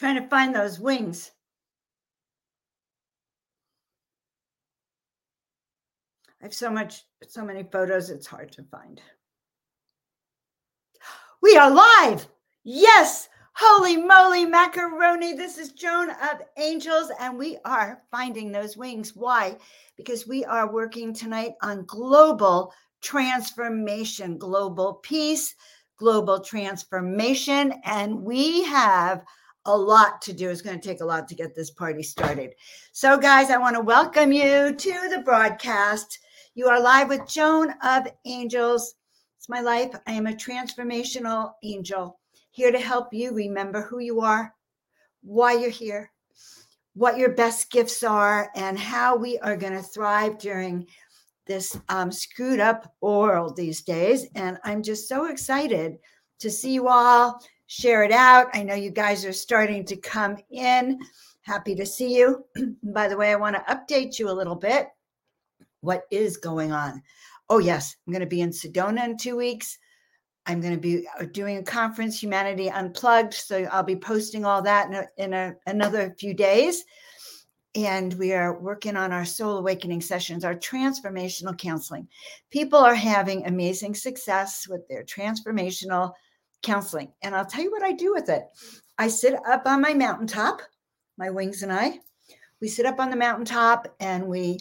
[0.00, 1.30] Trying to find those wings.
[6.40, 9.02] I have so much, so many photos, it's hard to find.
[11.42, 12.26] We are live.
[12.64, 13.28] Yes.
[13.52, 15.34] Holy moly, macaroni.
[15.34, 19.14] This is Joan of Angels, and we are finding those wings.
[19.14, 19.58] Why?
[19.98, 25.54] Because we are working tonight on global transformation, global peace,
[25.98, 29.26] global transformation, and we have
[29.66, 30.50] a lot to do.
[30.50, 32.54] It's going to take a lot to get this party started.
[32.92, 36.18] So, guys, I want to welcome you to the broadcast.
[36.54, 38.94] You are live with Joan of Angels.
[39.36, 39.90] It's my life.
[40.06, 42.18] I am a transformational angel
[42.50, 44.54] here to help you remember who you are,
[45.22, 46.10] why you're here,
[46.94, 50.86] what your best gifts are, and how we are going to thrive during
[51.46, 54.26] this um, screwed up world these days.
[54.34, 55.98] And I'm just so excited
[56.38, 58.48] to see you all share it out.
[58.52, 60.98] I know you guys are starting to come in.
[61.42, 62.44] Happy to see you.
[62.82, 64.88] By the way, I want to update you a little bit.
[65.80, 67.00] What is going on?
[67.48, 69.78] Oh, yes, I'm going to be in Sedona in two weeks.
[70.46, 73.34] I'm going to be uh, doing a conference, Humanity Unplugged.
[73.34, 76.84] So I'll be posting all that in, a, in a, another few days.
[77.76, 82.08] And we are working on our soul awakening sessions, our transformational counseling.
[82.50, 86.14] People are having amazing success with their transformational
[86.62, 87.12] counseling.
[87.22, 88.44] And I'll tell you what I do with it.
[88.98, 90.60] I sit up on my mountaintop,
[91.16, 91.98] my wings and I.
[92.60, 94.58] We sit up on the mountaintop and we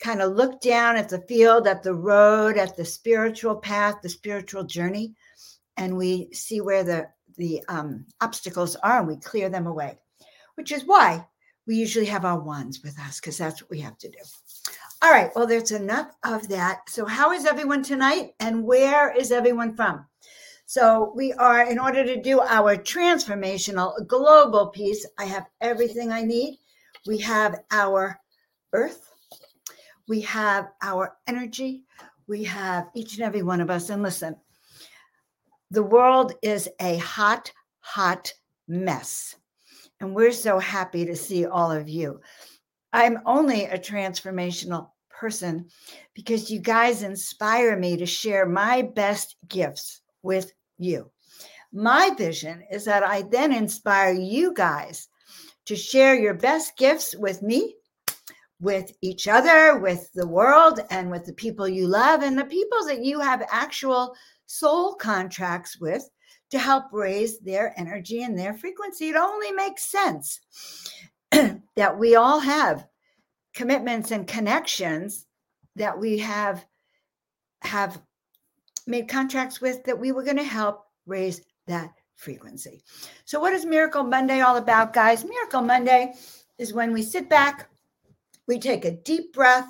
[0.00, 4.08] kind of look down at the field, at the road, at the spiritual path, the
[4.08, 5.14] spiritual journey,
[5.76, 7.08] and we see where the
[7.38, 9.98] the um, obstacles are and we clear them away,
[10.56, 11.26] which is why
[11.66, 14.18] we usually have our wands with us because that's what we have to do.
[15.02, 16.88] All right, well, there's enough of that.
[16.88, 20.06] So, how is everyone tonight and where is everyone from?
[20.72, 26.22] So we are, in order to do our transformational global piece, I have everything I
[26.22, 26.60] need.
[27.06, 28.18] We have our
[28.72, 29.10] earth,
[30.08, 31.84] we have our energy,
[32.26, 33.90] we have each and every one of us.
[33.90, 34.34] And listen,
[35.70, 38.32] the world is a hot, hot
[38.66, 39.34] mess.
[40.00, 42.18] And we're so happy to see all of you.
[42.94, 45.68] I'm only a transformational person
[46.14, 50.50] because you guys inspire me to share my best gifts with
[50.82, 51.10] you.
[51.72, 55.08] My vision is that I then inspire you guys
[55.66, 57.76] to share your best gifts with me,
[58.60, 62.84] with each other, with the world, and with the people you love and the people
[62.86, 64.14] that you have actual
[64.46, 66.08] soul contracts with
[66.50, 69.08] to help raise their energy and their frequency.
[69.08, 70.40] It only makes sense
[71.76, 72.86] that we all have
[73.54, 75.26] commitments and connections
[75.76, 76.64] that we have
[77.62, 78.02] have
[78.86, 82.82] made contracts with that we were going to help raise that frequency.
[83.24, 85.24] So, what is Miracle Monday all about, guys?
[85.24, 86.14] Miracle Monday
[86.58, 87.68] is when we sit back,
[88.46, 89.68] we take a deep breath,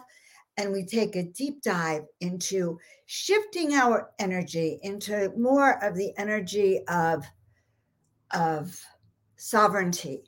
[0.56, 6.80] and we take a deep dive into shifting our energy into more of the energy
[6.88, 7.24] of,
[8.32, 8.78] of
[9.36, 10.22] sovereignty,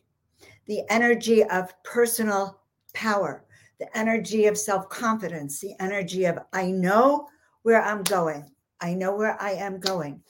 [0.67, 2.61] the energy of personal
[2.95, 3.45] power,
[3.79, 7.29] the energy of self confidence, the energy of I know
[7.63, 8.51] where I'm going.
[8.81, 10.23] I know where I am going.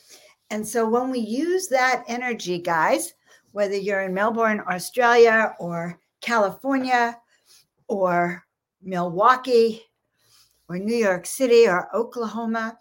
[0.51, 3.15] And so when we use that energy, guys,
[3.53, 7.19] whether you're in Melbourne, Australia, or California,
[7.89, 8.45] or
[8.83, 9.83] Milwaukee,
[10.69, 12.79] or New York City, or Oklahoma,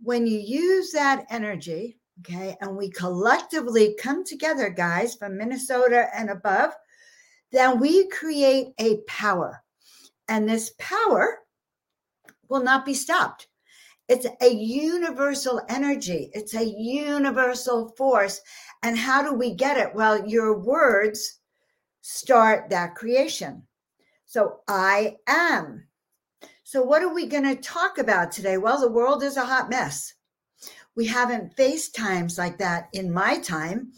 [0.00, 6.30] when you use that energy, okay, and we collectively come together, guys, from Minnesota and
[6.30, 6.72] above,
[7.50, 9.62] then we create a power.
[10.28, 11.38] And this power
[12.48, 13.48] will not be stopped.
[14.08, 18.40] It's a universal energy, it's a universal force.
[18.82, 19.94] And how do we get it?
[19.94, 21.40] Well, your words
[22.00, 23.64] start that creation.
[24.24, 25.88] So I am.
[26.64, 28.58] So, what are we going to talk about today?
[28.58, 30.14] Well, the world is a hot mess.
[30.94, 33.92] We haven't faced times like that in my time.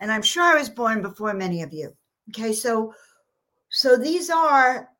[0.00, 1.92] And I'm sure I was born before many of you.
[2.30, 2.94] Okay, so
[3.68, 4.90] so these are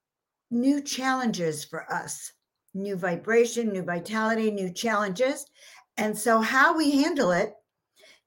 [0.50, 2.32] new challenges for us
[2.76, 5.46] new vibration, new vitality, new challenges.
[5.96, 7.52] And so, how we handle it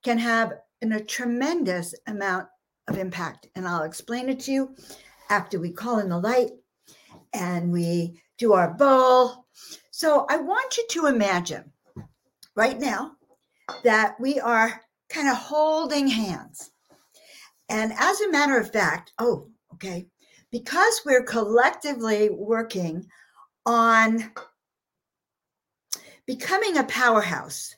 [0.04, 2.48] can have an, a tremendous amount
[2.88, 3.48] of impact.
[3.56, 4.76] And I'll explain it to you
[5.30, 6.52] after we call in the light
[7.34, 9.46] and we do our bowl.
[9.92, 11.72] So, I want you to imagine
[12.56, 13.12] right now
[13.84, 16.72] that we are kind of holding hands.
[17.70, 20.08] And as a matter of fact, oh, okay,
[20.52, 23.06] because we're collectively working
[23.70, 24.32] on
[26.26, 27.76] becoming a powerhouse,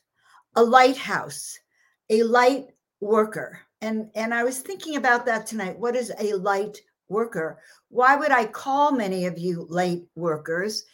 [0.55, 1.59] a lighthouse,
[2.09, 2.67] a light
[3.01, 3.59] worker.
[3.81, 5.77] and and I was thinking about that tonight.
[5.77, 6.77] What is a light
[7.09, 7.59] worker?
[7.89, 10.85] Why would I call many of you light workers?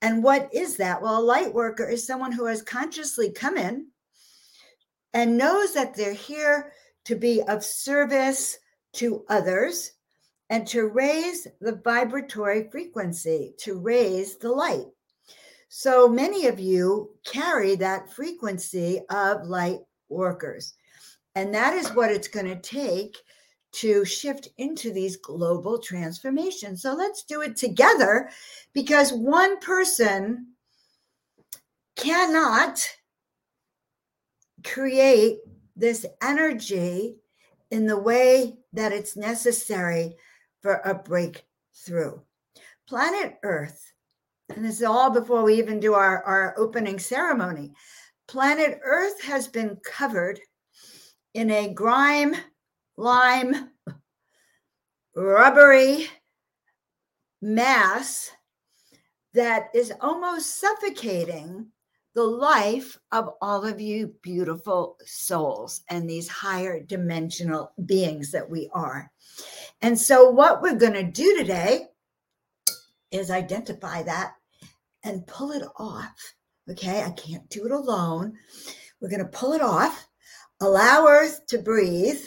[0.00, 1.02] And what is that?
[1.02, 3.88] Well, a light worker is someone who has consciously come in
[5.12, 6.72] and knows that they're here
[7.04, 8.56] to be of service
[8.94, 9.92] to others
[10.50, 14.86] and to raise the vibratory frequency, to raise the light.
[15.68, 20.74] So many of you carry that frequency of light workers.
[21.34, 23.16] And that is what it's going to take
[23.72, 26.80] to shift into these global transformations.
[26.80, 28.30] So let's do it together
[28.72, 30.46] because one person
[31.96, 32.88] cannot
[34.64, 35.40] create
[35.76, 37.16] this energy
[37.70, 40.16] in the way that it's necessary
[40.66, 42.18] for a breakthrough.
[42.88, 43.92] Planet Earth,
[44.48, 47.72] and this is all before we even do our, our opening ceremony.
[48.26, 50.40] Planet Earth has been covered
[51.34, 52.34] in a grime,
[52.96, 53.70] lime,
[55.14, 56.08] rubbery
[57.40, 58.32] mass
[59.34, 61.68] that is almost suffocating
[62.16, 68.68] the life of all of you beautiful souls and these higher dimensional beings that we
[68.72, 69.12] are.
[69.82, 71.86] And so, what we're going to do today
[73.10, 74.34] is identify that
[75.04, 76.34] and pull it off.
[76.70, 78.34] Okay, I can't do it alone.
[79.00, 80.08] We're going to pull it off,
[80.60, 82.20] allow Earth to breathe.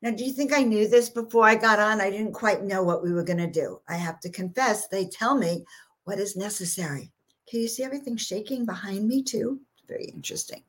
[0.00, 2.00] Now, do you think I knew this before I got on?
[2.00, 3.80] I didn't quite know what we were going to do.
[3.88, 5.64] I have to confess, they tell me
[6.04, 7.12] what is necessary.
[7.48, 9.60] Can you see everything shaking behind me too?
[9.86, 10.62] Very interesting.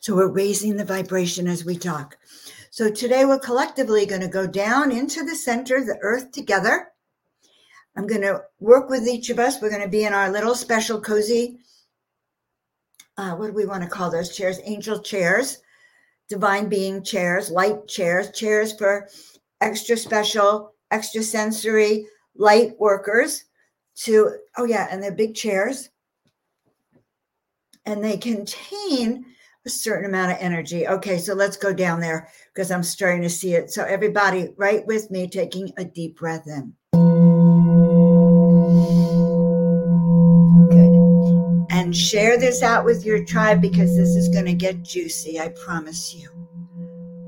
[0.00, 2.18] So we're raising the vibration as we talk.
[2.76, 6.88] So today we're collectively going to go down into the center of the earth together.
[7.96, 9.62] I'm going to work with each of us.
[9.62, 11.56] We're going to be in our little special cozy,
[13.16, 14.60] uh, what do we want to call those chairs?
[14.64, 15.62] Angel chairs,
[16.28, 19.08] divine being chairs, light chairs, chairs for
[19.62, 22.06] extra special, extra sensory
[22.36, 23.44] light workers
[24.02, 25.88] to, oh yeah, and they're big chairs
[27.86, 29.24] and they contain
[29.66, 30.86] a certain amount of energy.
[30.86, 33.70] Okay, so let's go down there because I'm starting to see it.
[33.70, 36.72] So, everybody, right with me, taking a deep breath in.
[40.70, 41.76] Good.
[41.76, 45.48] And share this out with your tribe because this is going to get juicy, I
[45.48, 46.30] promise you.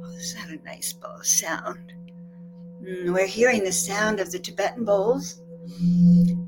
[0.05, 1.93] Oh, is that a nice bowl sound?
[2.83, 5.43] Mm, we're hearing the sound of the Tibetan bowls.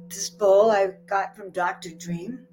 [0.08, 1.90] This bowl I got from Dr.
[1.90, 2.46] Dream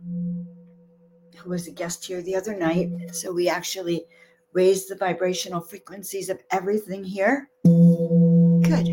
[1.37, 2.89] who was a guest here the other night.
[3.13, 4.05] So we actually
[4.53, 7.49] raised the vibrational frequencies of everything here.
[7.63, 8.87] Good.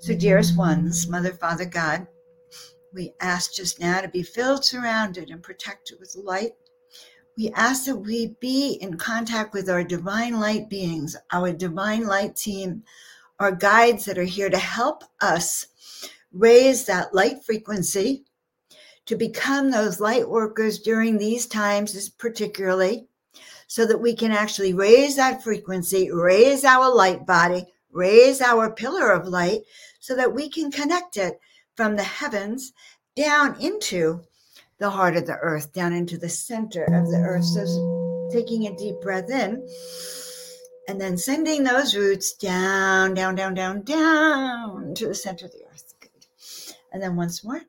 [0.00, 2.06] So, dearest ones, Mother, Father, God,
[2.94, 6.52] we ask just now to be filled, surrounded, and protected with light.
[7.36, 12.36] We ask that we be in contact with our divine light beings, our divine light
[12.36, 12.84] team,
[13.38, 15.66] our guides that are here to help us
[16.32, 18.24] raise that light frequency
[19.08, 23.06] to become those light workers during these times, is particularly,
[23.66, 29.10] so that we can actually raise that frequency, raise our light body, raise our pillar
[29.10, 29.62] of light,
[29.98, 31.40] so that we can connect it
[31.74, 32.74] from the heavens
[33.16, 34.20] down into
[34.76, 37.46] the heart of the earth, down into the center of the earth.
[37.46, 39.66] So, taking a deep breath in
[40.86, 45.64] and then sending those roots down, down, down, down, down to the center of the
[45.72, 45.94] earth.
[45.98, 46.26] Good.
[46.92, 47.62] And then once more.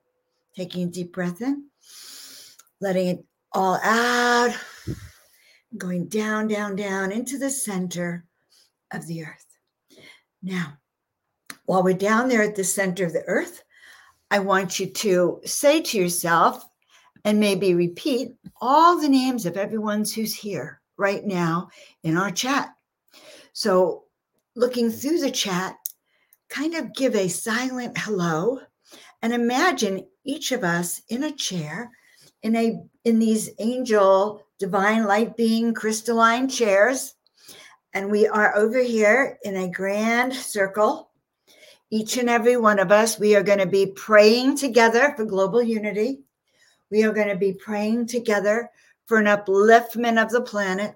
[0.56, 1.66] Taking a deep breath in,
[2.82, 4.56] letting it all out,
[5.78, 8.26] going down, down, down into the center
[8.92, 9.46] of the earth.
[10.42, 10.78] Now,
[11.66, 13.64] while we're down there at the center of the earth,
[14.32, 16.66] I want you to say to yourself
[17.26, 21.70] and maybe repeat all the names of everyone who's here right now
[22.04, 22.74] in our chat.
[23.54, 24.06] So,
[24.56, 25.76] looking through the chat,
[26.50, 28.60] kind of give a silent hello
[29.22, 31.92] and imagine each of us in a chair
[32.44, 37.16] in a in these angel divine light being crystalline chairs.
[37.94, 41.10] And we are over here in a grand circle.
[41.90, 45.62] Each and every one of us we are going to be praying together for global
[45.62, 46.22] unity.
[46.92, 48.70] We are going to be praying together
[49.08, 50.96] for an upliftment of the planet.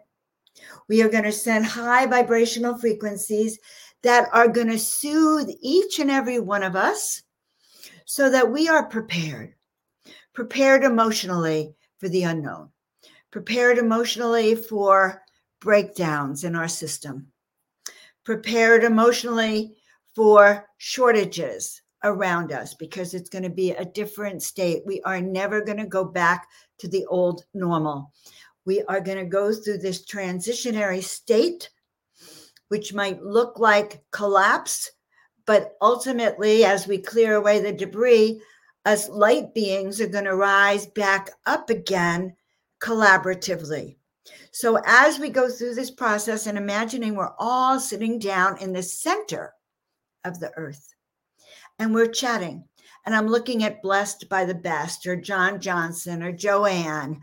[0.88, 3.58] We are going to send high vibrational frequencies
[4.04, 7.23] that are going to soothe each and every one of us
[8.06, 9.56] so that we are prepared,
[10.34, 12.70] prepared emotionally for the unknown,
[13.32, 15.22] prepared emotionally for
[15.60, 17.28] breakdowns in our system,
[18.24, 19.76] prepared emotionally
[20.16, 24.84] for shortages around us because it's going to be a different state.
[24.86, 26.48] We are never going to go back
[26.80, 28.12] to the old normal.
[28.66, 31.70] We are going to go through this transitionary state
[32.74, 34.90] which might look like collapse,
[35.46, 38.42] but ultimately, as we clear away the debris,
[38.86, 42.36] us light beings are going to rise back up again
[42.82, 43.96] collaboratively.
[44.52, 48.84] So, as we go through this process and imagining we're all sitting down in the
[48.84, 49.54] center
[50.24, 50.94] of the earth
[51.80, 52.64] and we're chatting,
[53.06, 57.20] and I'm looking at Blessed by the Best or John Johnson or Joanne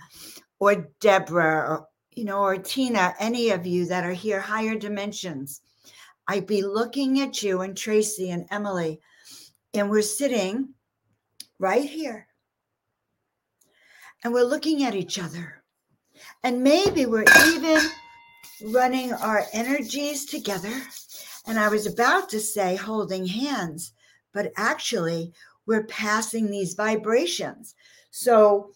[0.58, 5.62] or Deborah or, you know, or Tina, any of you that are here, higher dimensions.
[6.30, 9.00] I'd be looking at you and Tracy and Emily,
[9.74, 10.74] and we're sitting
[11.58, 12.28] right here.
[14.22, 15.64] And we're looking at each other.
[16.44, 17.80] And maybe we're even
[18.66, 20.72] running our energies together.
[21.48, 23.92] And I was about to say holding hands,
[24.32, 25.32] but actually,
[25.66, 27.74] we're passing these vibrations.
[28.12, 28.70] So,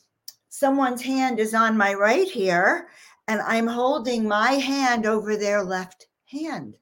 [0.49, 2.89] someone's hand is on my right here,
[3.29, 6.75] and I'm holding my hand over their left hand.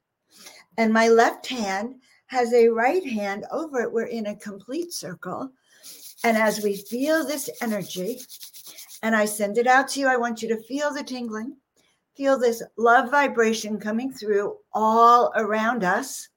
[0.77, 1.95] And my left hand
[2.27, 3.91] has a right hand over it.
[3.91, 5.51] We're in a complete circle.
[6.23, 8.21] And as we feel this energy,
[9.01, 11.57] and I send it out to you, I want you to feel the tingling,
[12.15, 16.29] feel this love vibration coming through all around us.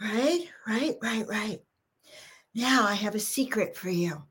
[0.00, 1.60] Right, right, right, right.
[2.54, 4.24] Now I have a secret for you.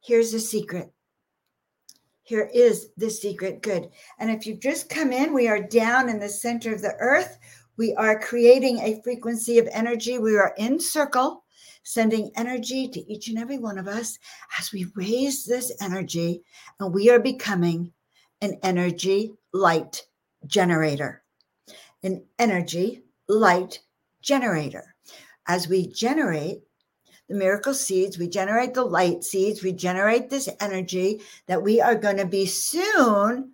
[0.00, 0.90] Here's the secret.
[2.26, 3.62] Here is the secret.
[3.62, 3.88] Good.
[4.18, 7.38] And if you've just come in, we are down in the center of the earth.
[7.76, 10.18] We are creating a frequency of energy.
[10.18, 11.44] We are in circle
[11.84, 14.18] sending energy to each and every one of us
[14.58, 16.42] as we raise this energy
[16.80, 17.92] and we are becoming
[18.40, 20.02] an energy light
[20.48, 21.22] generator.
[22.02, 23.78] An energy light
[24.20, 24.96] generator.
[25.46, 26.62] As we generate
[27.28, 31.94] the miracle seeds, we generate the light seeds, we generate this energy that we are
[31.94, 33.52] going to be soon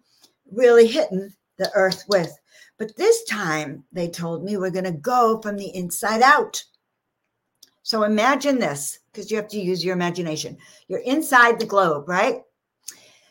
[0.51, 2.39] really hitting the earth with.
[2.79, 6.63] But this time, they told me we're going to go from the inside out.
[7.83, 10.57] So imagine this, because you have to use your imagination.
[10.89, 12.43] You're inside the globe, right?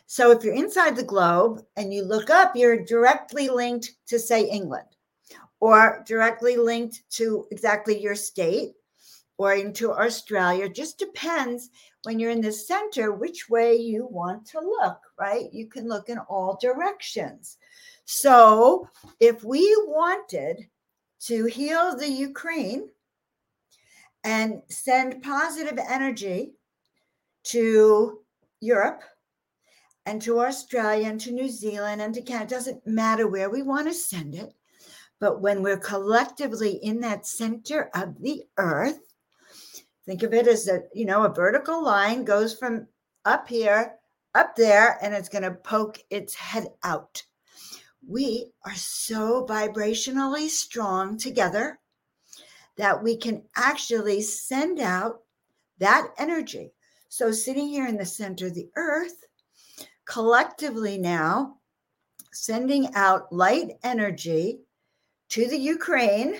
[0.06, 4.44] So if you're inside the globe and you look up, you're directly linked to, say,
[4.48, 4.88] England,
[5.60, 8.72] or directly linked to exactly your state
[9.42, 10.68] or into Australia.
[10.68, 11.70] Just depends
[12.04, 15.52] when you're in the center which way you want to look, right?
[15.52, 17.58] You can look in all directions.
[18.04, 18.88] So
[19.20, 20.68] if we wanted
[21.26, 22.88] to heal the Ukraine,
[24.24, 26.52] and send positive energy
[27.44, 28.20] to
[28.60, 29.02] Europe
[30.06, 32.54] and to Australia and to New Zealand and to Canada.
[32.54, 34.52] It doesn't matter where we want to send it.
[35.20, 39.11] But when we're collectively in that center of the earth,
[40.06, 42.86] think of it as a, you know, a vertical line goes from
[43.24, 43.94] up here,
[44.34, 47.22] up there, and it's going to poke its head out.
[48.06, 51.78] We are so vibrationally strong together
[52.76, 55.20] that we can actually send out
[55.78, 56.72] that energy.
[57.08, 59.24] So, sitting here in the center of the earth,
[60.06, 61.58] collectively now
[62.32, 64.60] sending out light energy
[65.28, 66.36] to the Ukraine.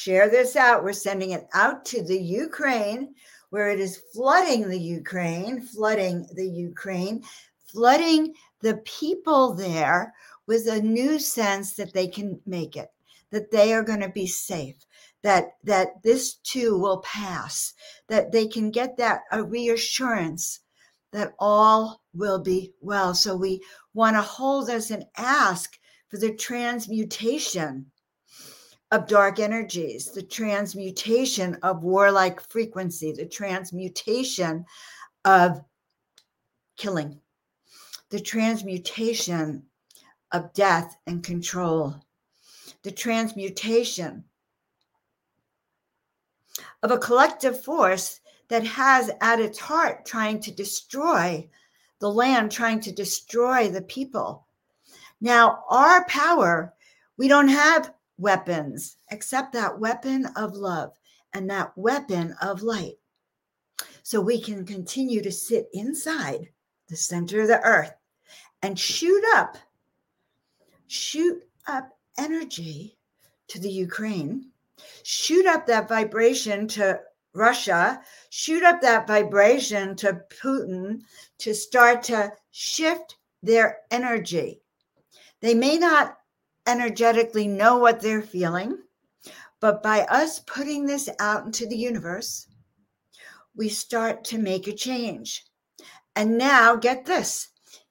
[0.00, 0.84] Share this out.
[0.84, 3.16] We're sending it out to the Ukraine,
[3.50, 7.24] where it is flooding the Ukraine, flooding the Ukraine,
[7.72, 10.14] flooding the people there
[10.46, 12.92] with a new sense that they can make it,
[13.32, 14.76] that they are going to be safe,
[15.24, 17.74] that that this too will pass
[18.06, 20.60] that they can get that a reassurance
[21.10, 23.60] that all will be well so we
[23.94, 25.76] want to hold us and ask
[26.08, 27.90] for the transmutation
[28.90, 34.64] of dark energies the transmutation of warlike frequency the transmutation
[35.24, 35.60] of
[36.76, 37.20] killing
[38.10, 39.62] the transmutation
[40.32, 41.94] of death and control
[42.82, 44.24] the transmutation
[46.82, 51.46] of a collective force that has at its heart trying to destroy
[52.00, 54.46] the land, trying to destroy the people.
[55.20, 56.74] Now, our power,
[57.16, 60.92] we don't have weapons except that weapon of love
[61.34, 62.96] and that weapon of light.
[64.02, 66.48] So we can continue to sit inside
[66.88, 67.94] the center of the earth
[68.62, 69.56] and shoot up,
[70.86, 72.96] shoot up energy
[73.48, 74.50] to the Ukraine
[75.02, 77.00] shoot up that vibration to
[77.34, 81.00] Russia, shoot up that vibration to Putin
[81.38, 84.60] to start to shift their energy.
[85.40, 86.18] They may not
[86.68, 88.78] energetically know what they're feeling,
[89.60, 92.46] but by us putting this out into the universe,
[93.56, 95.44] we start to make a change.
[96.14, 97.48] And now, get this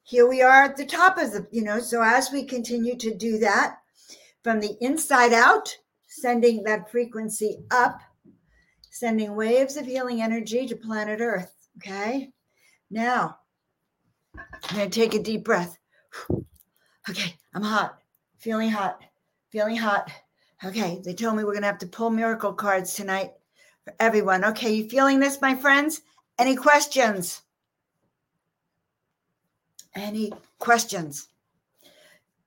[0.08, 3.14] here we are at the top of the, you know, so as we continue to
[3.14, 3.76] do that,
[4.42, 5.76] from the inside out,
[6.08, 8.00] sending that frequency up,
[8.90, 11.54] sending waves of healing energy to planet Earth.
[11.78, 12.32] Okay.
[12.90, 13.38] Now,
[14.38, 15.78] I'm going to take a deep breath.
[17.10, 18.00] Okay, I'm hot,
[18.38, 19.02] feeling hot,
[19.50, 20.12] feeling hot.
[20.64, 23.34] Okay, they told me we're going to have to pull miracle cards tonight
[23.84, 24.44] for everyone.
[24.44, 26.02] Okay, you feeling this, my friends?
[26.40, 27.42] Any questions?
[29.96, 31.28] Any questions?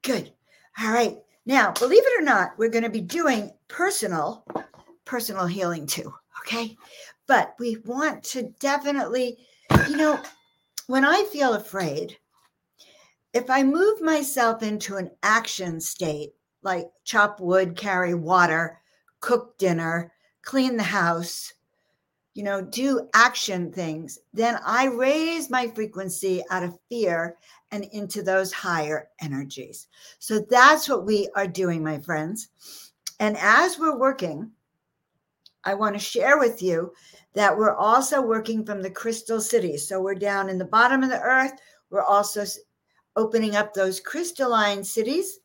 [0.02, 0.32] Good.
[0.80, 1.18] All right.
[1.47, 4.44] Now, believe it or not, we're going to be doing personal
[5.11, 6.76] personal healing too, okay?
[7.26, 9.38] But we want to definitely,
[9.88, 10.20] you know,
[10.87, 12.16] when I feel afraid,
[13.33, 16.31] if I move myself into an action state,
[16.63, 18.81] like chop wood, carry water,
[19.21, 21.53] cook dinner, clean the house,
[22.35, 27.37] you know, do action things, then I raise my frequency out of fear
[27.71, 29.89] and into those higher energies.
[30.19, 32.49] So that's what we are doing, my friends.
[33.19, 34.51] And as we're working,
[35.65, 36.93] I want to share with you
[37.35, 39.77] that we're also working from the crystal city.
[39.77, 41.53] So we're down in the bottom of the earth.
[41.91, 42.45] We're also
[43.17, 45.40] opening up those crystalline cities.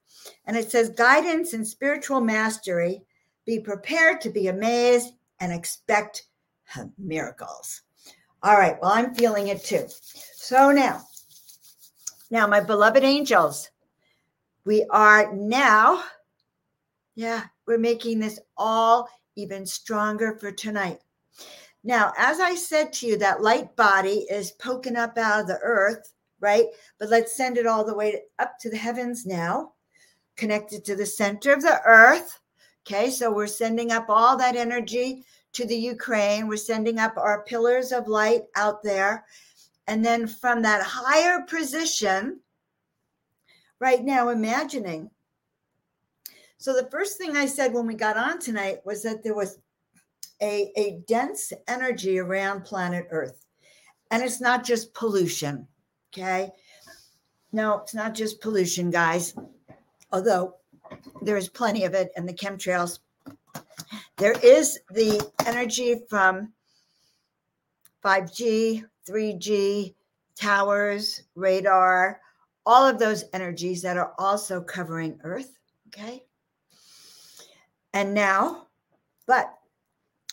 [0.45, 3.03] And it says guidance and spiritual mastery.
[3.45, 6.27] Be prepared to be amazed and expect
[6.97, 7.81] miracles.
[8.43, 8.77] All right.
[8.81, 9.85] Well, I'm feeling it too.
[10.35, 11.03] So now,
[12.31, 13.69] now, my beloved angels,
[14.65, 16.03] we are now,
[17.13, 20.99] yeah, we're making this all even stronger for tonight.
[21.83, 25.59] Now, as I said to you, that light body is poking up out of the
[25.61, 26.13] earth,
[26.45, 26.67] right?
[26.99, 29.73] But let's send it all the way up to the heavens now,
[30.37, 32.39] connected to the center of the earth.
[32.85, 36.47] Okay, so we're sending up all that energy to the Ukraine.
[36.47, 39.25] We're sending up our pillars of light out there.
[39.87, 42.41] And then from that higher position,
[43.79, 45.09] right now, imagining.
[46.57, 49.57] So, the first thing I said when we got on tonight was that there was
[50.41, 53.45] a, a dense energy around planet Earth.
[54.11, 55.67] And it's not just pollution.
[56.17, 56.49] Okay.
[57.51, 59.35] No, it's not just pollution, guys.
[60.13, 60.55] Although
[61.21, 62.99] there is plenty of it and the chemtrails.
[64.17, 66.53] There is the energy from
[68.03, 69.93] 5G, 3G,
[70.35, 72.21] towers, radar,
[72.65, 75.57] all of those energies that are also covering Earth.
[75.87, 76.23] Okay.
[77.93, 78.67] And now,
[79.27, 79.53] but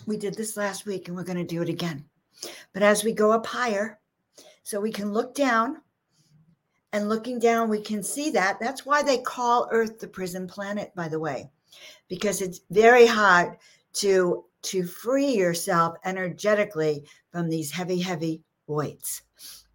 [0.07, 2.05] we did this last week and we're going to do it again.
[2.73, 3.99] But as we go up higher,
[4.63, 5.79] so we can look down
[6.93, 8.59] and looking down, we can see that.
[8.61, 11.51] That's why they call Earth the prison planet, by the way,
[12.09, 13.57] because it's very hard
[13.95, 19.23] to to free yourself energetically from these heavy, heavy weights.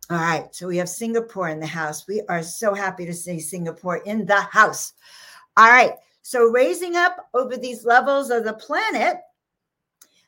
[0.10, 2.08] All right, so we have Singapore in the house.
[2.08, 4.93] We are so happy to see Singapore in the house.
[5.58, 9.17] All right, so raising up over these levels of the planet,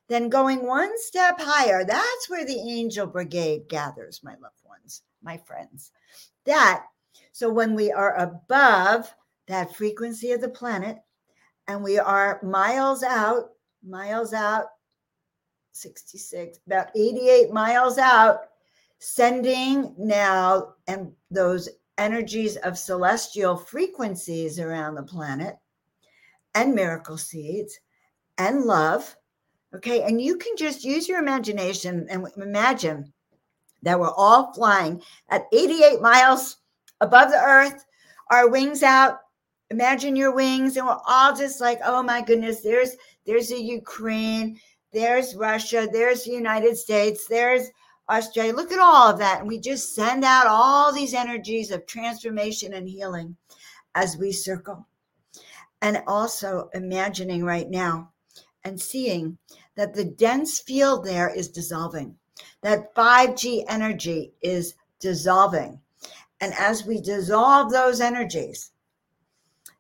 [0.10, 5.38] then going one step higher, that's where the angel brigade gathers, my loved ones, my
[5.38, 5.92] friends.
[6.46, 6.86] That,
[7.32, 9.14] so when we are above
[9.48, 10.98] that frequency of the planet
[11.68, 13.52] and we are miles out,
[13.88, 14.66] miles out,
[15.74, 18.40] 66, about 88 miles out,
[18.98, 25.58] sending now and those energies of celestial frequencies around the planet
[26.56, 27.80] and miracle seeds
[28.38, 29.16] and love.
[29.76, 30.04] Okay.
[30.04, 33.14] And you can just use your imagination and imagine
[33.84, 36.58] that we're all flying at 88 miles
[37.02, 37.86] above the earth,
[38.30, 39.20] our wings out.
[39.72, 42.96] Imagine your wings, and we're all just like, oh my goodness, there's
[43.28, 44.60] there's a Ukraine,
[44.92, 47.70] there's Russia, there's the United States, there's
[48.10, 48.54] Australia.
[48.54, 49.40] Look at all of that.
[49.40, 53.38] And we just send out all these energies of transformation and healing
[53.96, 54.88] as we circle.
[55.82, 58.12] And also imagining right now
[58.64, 59.38] and seeing
[59.80, 62.14] that the dense field there is dissolving,
[62.60, 65.80] that 5G energy is dissolving.
[66.42, 68.72] And as we dissolve those energies,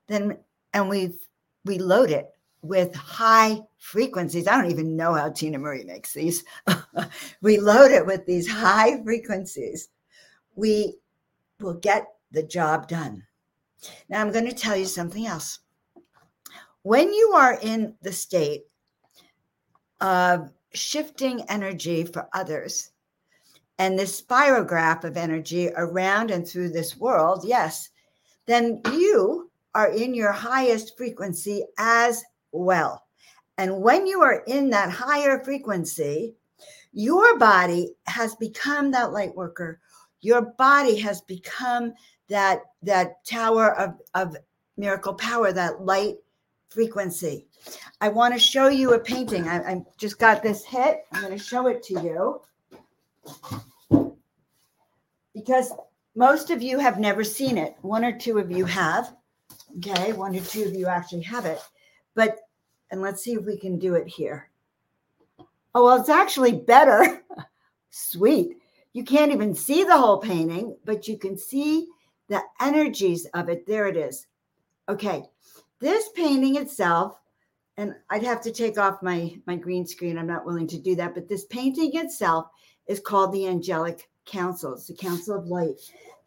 [0.07, 0.37] then
[0.73, 1.15] and we
[1.65, 2.29] we load it
[2.61, 4.47] with high frequencies.
[4.47, 6.45] I don't even know how Tina Marie makes these.
[7.41, 9.89] we load it with these high frequencies.
[10.55, 10.95] We
[11.59, 13.23] will get the job done.
[14.07, 15.59] Now, I'm going to tell you something else.
[16.83, 18.68] When you are in the state
[20.01, 22.91] of shifting energy for others
[23.79, 27.89] and this spirograph of energy around and through this world, yes,
[28.45, 33.03] then you are in your highest frequency as well.
[33.57, 36.35] And when you are in that higher frequency,
[36.91, 39.79] your body has become that light worker.
[40.21, 41.93] Your body has become
[42.27, 44.35] that that tower of, of
[44.77, 46.15] miracle power, that light
[46.69, 47.47] frequency.
[47.99, 49.47] I want to show you a painting.
[49.47, 51.05] I, I just got this hit.
[51.11, 52.41] I'm going to show it to you
[55.33, 55.71] because
[56.15, 57.75] most of you have never seen it.
[57.81, 59.15] One or two of you have.
[59.77, 61.59] Okay, one or two of you actually have it.
[62.15, 62.39] But,
[62.91, 64.49] and let's see if we can do it here.
[65.75, 67.21] Oh, well, it's actually better.
[67.91, 68.57] Sweet.
[68.93, 71.87] You can't even see the whole painting, but you can see
[72.27, 73.67] the energies of it.
[73.67, 74.25] There it is.
[74.87, 75.23] Okay,
[75.79, 77.19] this painting itself,
[77.77, 80.17] and I'd have to take off my, my green screen.
[80.17, 82.47] I'm not willing to do that, but this painting itself
[82.87, 84.73] is called the Angelic Council.
[84.73, 85.79] It's the Council of Light.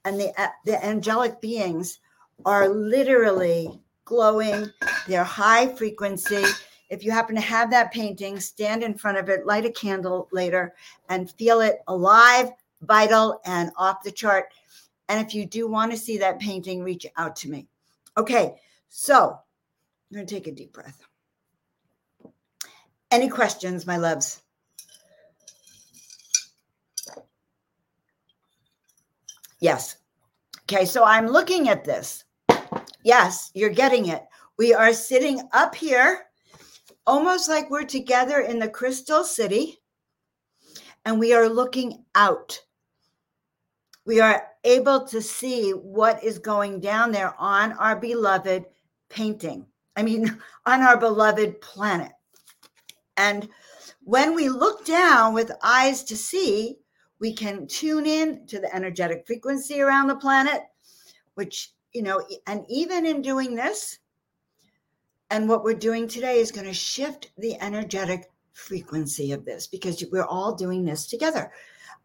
[0.05, 1.99] And the, uh, the angelic beings
[2.45, 4.71] are literally glowing,
[5.07, 6.45] they're high frequency.
[6.91, 10.29] If you happen to have that painting, stand in front of it, light a candle
[10.33, 10.75] later,
[11.09, 12.51] and feel it alive,
[12.83, 14.47] vital, and off the chart.
[15.09, 17.69] And if you do want to see that painting, reach out to me.
[18.17, 18.57] Okay,
[18.95, 21.03] so I'm going to take a deep breath.
[23.11, 24.43] Any questions, my loves?
[29.61, 29.97] Yes.
[30.65, 32.25] Okay, so I'm looking at this.
[33.03, 34.25] Yes, you're getting it.
[34.59, 36.27] We are sitting up here,
[37.07, 39.79] almost like we're together in the Crystal City,
[41.07, 42.61] and we are looking out.
[44.05, 48.67] We are able to see what is going down there on our beloved
[49.13, 49.67] painting.
[49.95, 52.13] I mean, on our beloved planet.
[53.17, 53.49] And
[54.03, 56.79] when we look down with eyes to see,
[57.21, 60.63] we can tune in to the energetic frequency around the planet,
[61.35, 63.99] which, you know, and even in doing this,
[65.31, 70.05] and what we're doing today is going to shift the energetic frequency of this because
[70.11, 71.53] we're all doing this together.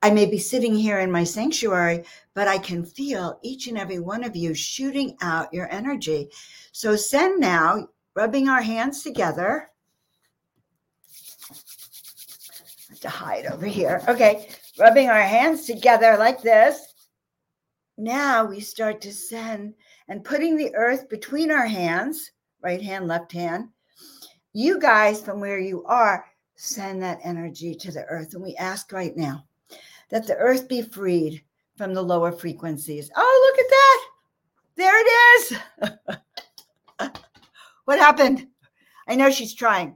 [0.02, 4.00] I may be sitting here in my sanctuary, but I can feel each and every
[4.00, 6.30] one of you shooting out your energy.
[6.72, 9.70] So send now, rubbing our hands together.
[13.02, 14.02] to hide over here.
[14.08, 16.94] Okay rubbing our hands together like this.
[17.98, 19.74] Now we start to send
[20.08, 22.32] and putting the earth between our hands,
[22.62, 23.70] right hand, left hand.
[24.54, 28.34] You guys, from where you are, send that energy to the earth.
[28.34, 29.46] And we ask right now
[30.10, 31.44] that the earth be freed
[31.76, 33.12] from the lower frequencies.
[33.16, 34.08] Oh, look at that.
[34.76, 35.10] There it
[37.00, 37.10] is.
[37.86, 38.48] what happened?
[39.08, 39.96] I know she's trying.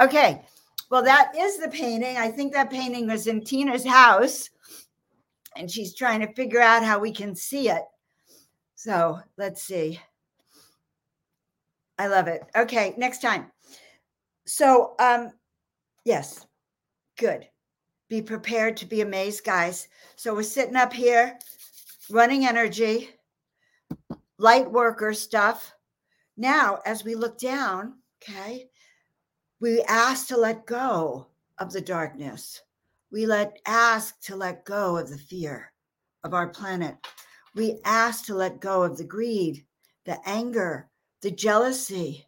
[0.00, 0.42] Okay.
[0.90, 2.16] Well, that is the painting.
[2.16, 4.50] I think that painting was in Tina's house,
[5.56, 7.82] and she's trying to figure out how we can see it.
[8.76, 9.98] So let's see.
[11.98, 12.42] I love it.
[12.54, 13.50] Okay, next time.
[14.46, 15.32] So, um,
[16.04, 16.46] yes,
[17.18, 17.48] good.
[18.08, 19.88] Be prepared to be amazed, guys.
[20.14, 21.38] So we're sitting up here,
[22.10, 23.10] running energy,
[24.38, 25.74] light worker stuff.
[26.36, 28.68] Now, as we look down, okay,
[29.60, 31.26] we ask to let go
[31.58, 32.62] of the darkness.
[33.10, 35.72] We let ask to let go of the fear
[36.22, 36.96] of our planet.
[37.54, 39.64] We ask to let go of the greed,
[40.04, 40.88] the anger,
[41.22, 42.26] the jealousy.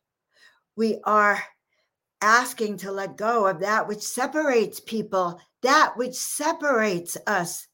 [0.77, 1.43] We are
[2.23, 7.67] asking to let go of that which separates people, that which separates us.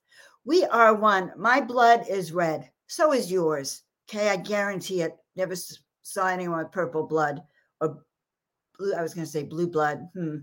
[0.44, 1.32] We are one.
[1.36, 2.70] My blood is red.
[2.86, 3.82] So is yours.
[4.08, 4.28] Okay.
[4.28, 5.16] I guarantee it.
[5.36, 5.54] Never
[6.02, 7.42] saw anyone with purple blood
[7.80, 8.04] or
[8.78, 10.08] blue, I was going to say blue blood.
[10.14, 10.38] Hmm.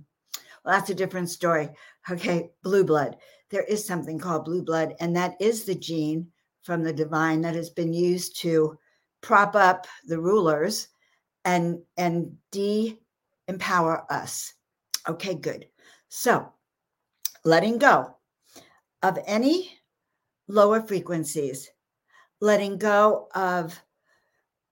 [0.64, 1.70] Well, that's a different story.
[2.10, 3.18] Okay, blue blood.
[3.50, 6.28] There is something called blue blood, and that is the gene
[6.64, 8.78] from the divine that has been used to
[9.22, 10.88] prop up the rulers
[11.46, 12.98] and and de
[13.48, 14.54] empower us.
[15.08, 15.68] Okay, good.
[16.10, 16.52] So,
[17.44, 18.16] letting go
[19.04, 19.78] of any
[20.48, 21.70] lower frequencies,
[22.40, 23.80] letting go of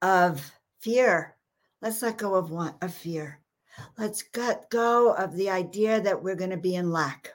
[0.02, 1.36] of fear.
[1.82, 3.40] Let's let go of one of fear.
[3.98, 7.34] Let's let go of the idea that we're going to be in lack.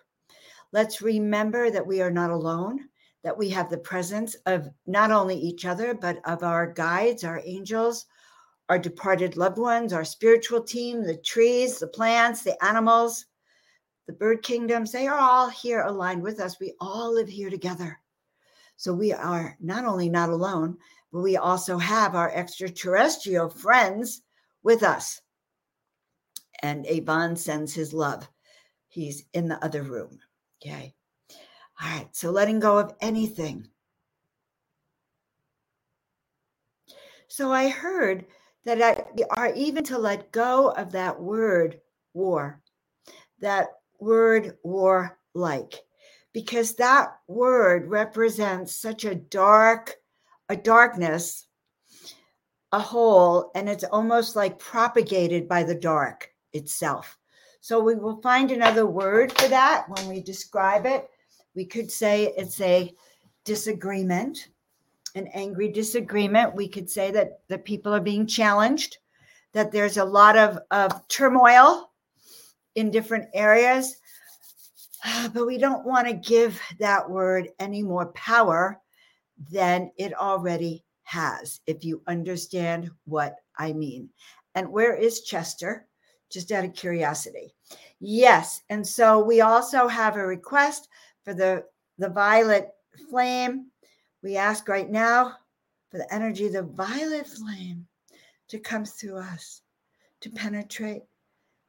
[0.73, 2.81] Let's remember that we are not alone,
[3.23, 7.41] that we have the presence of not only each other, but of our guides, our
[7.45, 8.07] angels,
[8.69, 13.27] our departed loved ones, our spiritual team, the trees, the plants, the animals,
[14.07, 14.93] the bird kingdoms.
[14.93, 16.61] They are all here aligned with us.
[16.61, 17.99] We all live here together.
[18.77, 20.77] So we are not only not alone,
[21.13, 24.23] but we also have our extraterrestrial friends
[24.63, 25.21] with us
[26.65, 28.27] and Avon sends his love.
[28.89, 30.19] He's in the other room.
[30.63, 30.95] Okay.
[31.81, 32.09] All right.
[32.13, 33.69] So letting go of anything.
[37.29, 38.25] So I heard
[38.65, 41.81] that I are even to let go of that word
[42.15, 42.63] war,
[43.41, 43.67] that
[43.99, 45.75] word war like,
[46.33, 49.97] because that word represents such a dark,
[50.49, 51.47] a darkness
[52.75, 57.17] a hole and it's almost like propagated by the dark itself.
[57.61, 61.09] So we will find another word for that when we describe it.
[61.55, 62.93] We could say it's a
[63.45, 64.49] disagreement,
[65.15, 66.57] an angry disagreement.
[66.57, 68.99] We could say that the people are being challenged,
[69.53, 71.93] that there's a lot of, of turmoil
[72.75, 73.97] in different areas.
[75.05, 78.81] Ah, but we don't want to give that word any more power
[79.51, 84.09] than it already has, if you understand what I mean.
[84.55, 85.87] And where is Chester?
[86.31, 87.55] Just out of curiosity.
[88.01, 88.63] Yes.
[88.71, 90.89] And so we also have a request
[91.25, 91.65] for the,
[91.99, 92.71] the violet
[93.11, 93.67] flame.
[94.23, 95.35] We ask right now
[95.91, 97.87] for the energy the violet flame
[98.49, 99.61] to come through us,
[100.21, 101.03] to penetrate,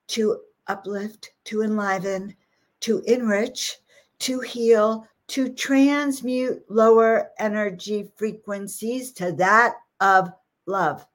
[0.08, 2.36] to uplift, to enliven,
[2.82, 3.78] to enrich,
[4.20, 10.32] to heal, to transmute lower energy frequencies to that of
[10.66, 11.06] love,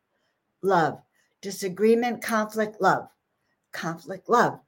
[0.62, 1.00] love,
[1.40, 3.08] disagreement, conflict, love,
[3.72, 4.58] conflict, love.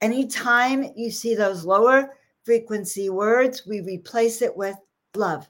[0.00, 4.76] Anytime you see those lower frequency words, we replace it with
[5.14, 5.48] love.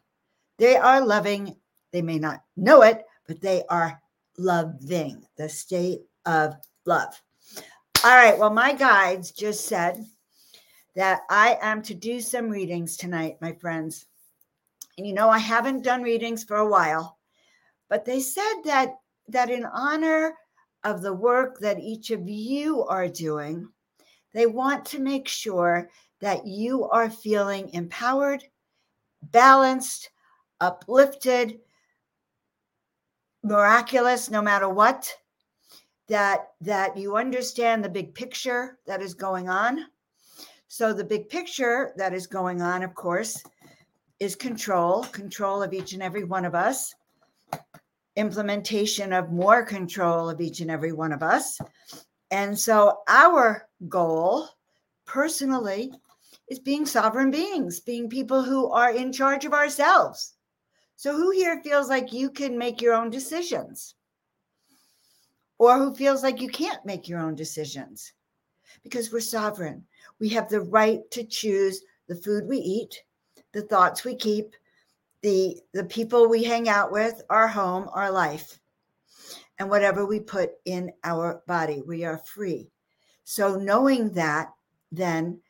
[0.58, 1.56] They are loving.
[1.92, 4.00] They may not know it, but they are
[4.36, 7.20] loving the state of love.
[8.04, 8.38] All right.
[8.38, 10.06] Well, my guides just said
[10.94, 14.06] that I am to do some readings tonight, my friends.
[14.96, 17.18] And you know, I haven't done readings for a while,
[17.88, 18.94] but they said that
[19.26, 20.34] that in honor
[20.84, 23.68] of the work that each of you are doing,
[24.32, 28.44] they want to make sure that you are feeling empowered,
[29.22, 30.10] balanced,
[30.60, 31.58] uplifted,
[33.42, 35.12] miraculous no matter what
[36.08, 39.86] that that you understand the big picture that is going on.
[40.68, 43.42] So the big picture that is going on of course
[44.20, 46.94] is control control of each and every one of us.
[48.16, 51.58] Implementation of more control of each and every one of us.
[52.30, 54.48] And so our goal
[55.04, 55.92] personally
[56.48, 60.34] is being sovereign beings being people who are in charge of ourselves.
[60.96, 63.94] So, who here feels like you can make your own decisions?
[65.58, 68.12] Or who feels like you can't make your own decisions?
[68.82, 69.84] Because we're sovereign.
[70.20, 73.02] We have the right to choose the food we eat,
[73.52, 74.54] the thoughts we keep,
[75.22, 78.60] the, the people we hang out with, our home, our life,
[79.58, 81.82] and whatever we put in our body.
[81.86, 82.70] We are free.
[83.24, 84.52] So, knowing that,
[84.92, 85.40] then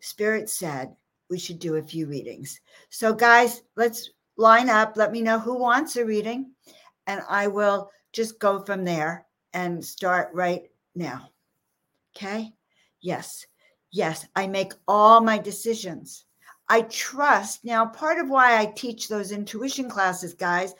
[0.00, 0.94] Spirit said
[1.30, 2.60] we should do a few readings.
[2.90, 4.96] So, guys, let's line up.
[4.96, 6.52] Let me know who wants a reading,
[7.06, 10.62] and I will just go from there and start right
[10.94, 11.30] now.
[12.16, 12.52] Okay?
[13.00, 13.46] Yes.
[13.90, 14.26] Yes.
[14.36, 16.24] I make all my decisions.
[16.68, 17.64] I trust.
[17.64, 20.74] Now, part of why I teach those intuition classes, guys,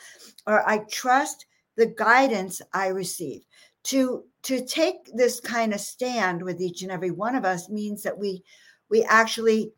[0.47, 3.43] or I trust the guidance I receive.
[3.85, 8.03] To to take this kind of stand with each and every one of us means
[8.03, 8.43] that we
[8.91, 9.73] we actually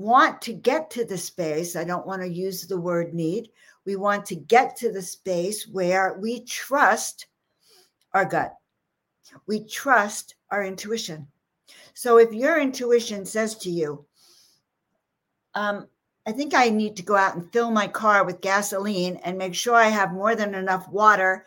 [0.00, 3.50] want to get to the space, I don't want to use the word need.
[3.84, 7.26] We want to get to the space where we trust
[8.14, 8.54] our gut.
[9.46, 11.28] We trust our intuition.
[11.94, 14.04] So if your intuition says to you,
[15.54, 15.86] um,
[16.26, 19.54] I think I need to go out and fill my car with gasoline and make
[19.54, 21.46] sure I have more than enough water,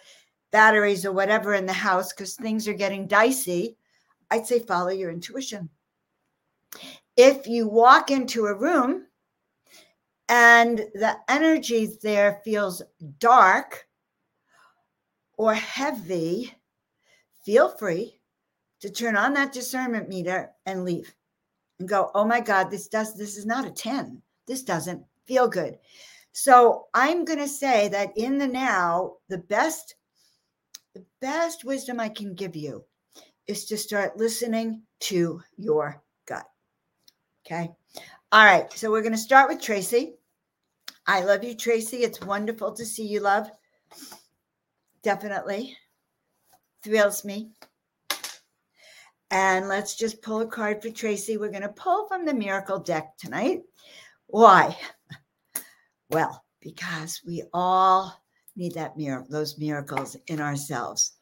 [0.51, 3.77] batteries, or whatever in the house because things are getting dicey,
[4.31, 5.69] I'd say follow your intuition
[7.15, 9.05] if you walk into a room
[10.29, 12.81] and the energy there feels
[13.19, 13.87] dark
[15.37, 16.53] or heavy,
[17.45, 18.19] feel free
[18.81, 21.13] to turn on that discernment meter and leave
[21.79, 24.21] and go, oh my God, this does this is not a 10.
[24.47, 25.77] This doesn't feel good.
[26.31, 29.95] So I'm gonna say that in the now, the best,
[30.93, 32.83] the best wisdom I can give you
[33.47, 36.45] is to start listening to your gut.
[37.45, 37.69] Okay.
[38.31, 38.71] All right.
[38.73, 40.15] So we're going to start with Tracy.
[41.05, 41.97] I love you, Tracy.
[41.97, 43.51] It's wonderful to see you, love.
[45.03, 45.77] Definitely
[46.83, 47.51] thrills me.
[49.31, 51.37] And let's just pull a card for Tracy.
[51.37, 53.61] We're going to pull from the Miracle deck tonight.
[54.27, 54.77] Why?
[56.09, 58.13] Well, because we all
[58.55, 61.13] need that miracle, those miracles in ourselves.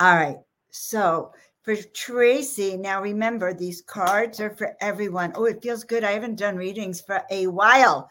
[0.00, 0.38] All right.
[0.70, 1.30] So
[1.62, 2.76] for Tracy.
[2.76, 5.32] Now, remember, these cards are for everyone.
[5.36, 6.04] Oh, it feels good.
[6.04, 8.10] I haven't done readings for a while.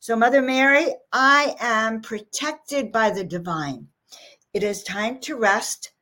[0.00, 3.86] So, Mother Mary, I am protected by the divine.
[4.58, 5.92] It is time to rest.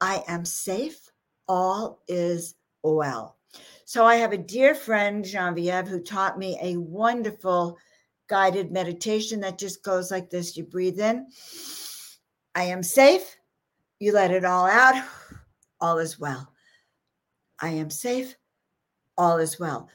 [0.00, 1.08] I am safe.
[1.46, 3.36] All is well.
[3.84, 7.78] So, I have a dear friend, Genevieve, who taught me a wonderful
[8.26, 11.28] guided meditation that just goes like this you breathe in
[12.56, 13.36] I am safe.
[14.00, 15.00] You let it all out.
[15.80, 16.52] All is well.
[17.60, 18.34] I am safe.
[19.16, 19.88] All is well.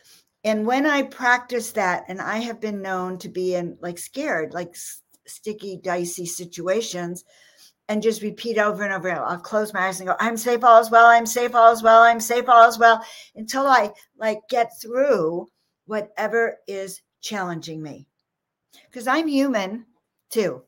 [0.46, 4.54] And when I practice that, and I have been known to be in like scared,
[4.54, 4.78] like
[5.26, 7.26] sticky, dicey situations,
[7.90, 9.12] and just repeat over and over.
[9.12, 11.84] I'll close my eyes and go, I'm safe, all is well, I'm safe, all is
[11.84, 13.04] well, I'm safe, all is well,
[13.36, 15.48] until I like get through
[15.86, 18.08] whatever is challenging me.
[18.90, 19.86] Because I'm human
[20.30, 20.64] too,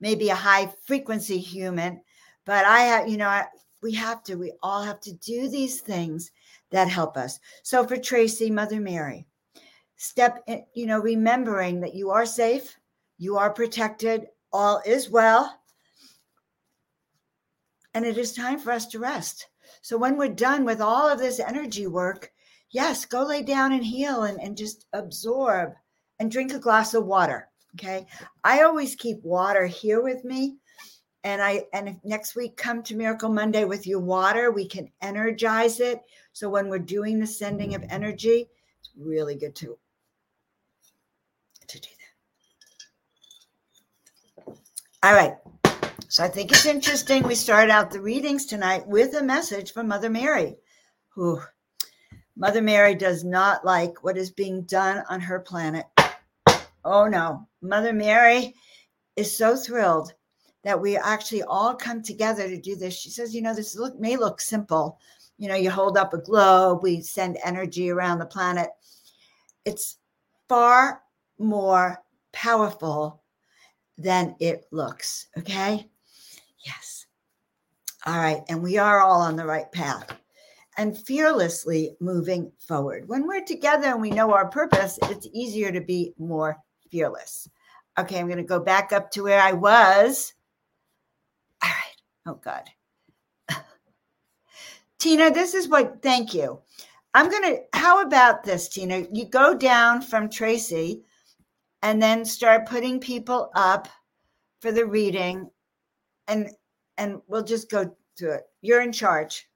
[0.00, 2.00] maybe a high frequency human,
[2.44, 3.46] but I have, you know, I,
[3.82, 6.32] we have to, we all have to do these things
[6.70, 7.38] that help us.
[7.62, 9.26] So for Tracy, Mother Mary,
[9.96, 12.76] step in, you know, remembering that you are safe,
[13.18, 15.57] you are protected, all is well
[17.94, 19.48] and it is time for us to rest.
[19.82, 22.32] So when we're done with all of this energy work,
[22.70, 25.72] yes, go lay down and heal and, and just absorb
[26.18, 27.48] and drink a glass of water.
[27.74, 28.06] Okay.
[28.44, 30.56] I always keep water here with me.
[31.24, 34.90] And I and if next week come to Miracle Monday with your water, we can
[35.02, 36.00] energize it.
[36.32, 38.48] So when we're doing the sending of energy,
[38.80, 39.76] it's really good to,
[41.66, 41.88] to do
[44.46, 44.56] that.
[45.02, 45.34] All right.
[46.10, 47.22] So I think it's interesting.
[47.22, 50.56] We start out the readings tonight with a message from Mother Mary,
[51.10, 51.38] who
[52.34, 55.84] Mother Mary does not like what is being done on her planet.
[56.82, 58.54] Oh no, Mother Mary
[59.16, 60.14] is so thrilled
[60.64, 62.98] that we actually all come together to do this.
[62.98, 64.98] She says, you know, this look may look simple.
[65.36, 68.70] You know, you hold up a globe, we send energy around the planet.
[69.66, 69.98] It's
[70.48, 71.02] far
[71.38, 73.22] more powerful
[73.98, 75.26] than it looks.
[75.36, 75.86] Okay.
[76.68, 77.06] Yes.
[78.06, 78.42] All right.
[78.48, 80.12] And we are all on the right path
[80.76, 83.08] and fearlessly moving forward.
[83.08, 86.58] When we're together and we know our purpose, it's easier to be more
[86.90, 87.48] fearless.
[87.98, 88.18] Okay.
[88.18, 90.34] I'm going to go back up to where I was.
[91.64, 91.96] All right.
[92.26, 92.68] Oh, God.
[94.98, 96.60] Tina, this is what, thank you.
[97.14, 99.06] I'm going to, how about this, Tina?
[99.10, 101.02] You go down from Tracy
[101.82, 103.88] and then start putting people up
[104.60, 105.50] for the reading
[106.28, 106.50] and
[106.98, 108.42] and we'll just go to it.
[108.60, 109.48] You're in charge.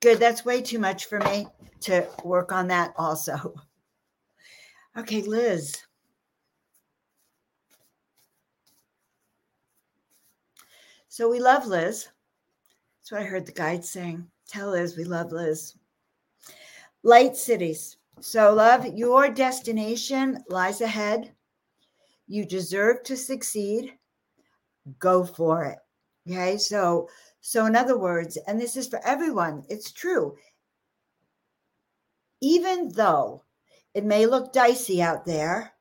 [0.00, 0.20] Good.
[0.20, 1.46] That's way too much for me
[1.80, 3.54] to work on that also.
[4.94, 5.74] Okay, Liz.
[11.08, 12.08] So we love Liz.
[13.00, 14.26] That's what I heard the guide saying.
[14.46, 15.78] Tell Liz we love Liz.
[17.02, 17.96] Light cities.
[18.20, 21.32] So, love, your destination lies ahead.
[22.28, 23.94] You deserve to succeed
[24.98, 25.78] go for it.
[26.28, 26.56] Okay.
[26.58, 27.08] So,
[27.40, 30.36] so in other words, and this is for everyone, it's true.
[32.40, 33.44] Even though
[33.94, 35.72] it may look dicey out there,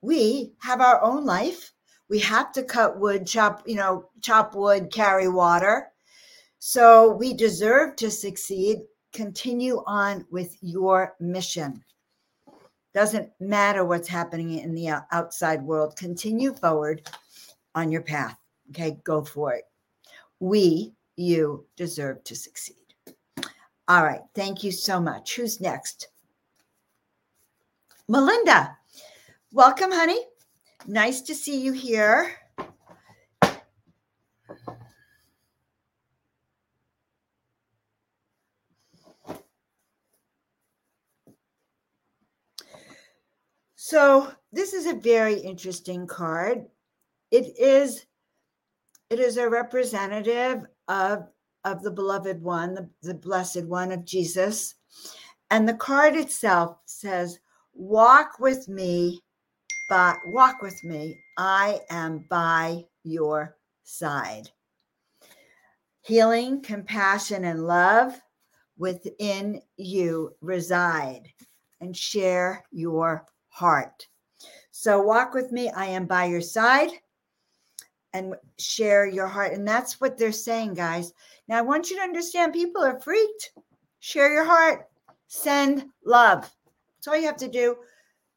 [0.00, 1.72] we have our own life.
[2.08, 5.88] We have to cut wood, chop, you know, chop wood, carry water.
[6.58, 8.82] So we deserve to succeed.
[9.12, 11.82] Continue on with your mission.
[12.94, 15.96] Doesn't matter what's happening in the outside world.
[15.96, 17.08] Continue forward
[17.74, 18.41] on your path.
[18.70, 19.64] Okay, go for it.
[20.40, 22.76] We, you deserve to succeed.
[23.88, 24.22] All right.
[24.34, 25.36] Thank you so much.
[25.36, 26.08] Who's next?
[28.08, 28.76] Melinda.
[29.52, 30.20] Welcome, honey.
[30.86, 32.32] Nice to see you here.
[43.74, 46.66] So, this is a very interesting card
[47.32, 48.04] it is
[49.12, 51.28] it is a representative of
[51.64, 54.74] of the beloved one the, the blessed one of jesus.
[55.50, 57.38] And the card itself says
[57.74, 59.20] walk with me
[59.90, 61.22] but walk with me.
[61.36, 64.48] I am by your side.
[66.00, 68.18] Healing compassion and love
[68.78, 71.28] within you reside
[71.82, 74.08] and share your heart.
[74.70, 75.68] So walk with me.
[75.68, 76.92] I am by your side
[78.14, 79.52] and share your heart.
[79.52, 81.12] And that's what they're saying, guys.
[81.48, 83.52] Now, I want you to understand people are freaked.
[84.00, 84.88] Share your heart,
[85.28, 86.40] send love.
[86.42, 87.76] That's all you have to do.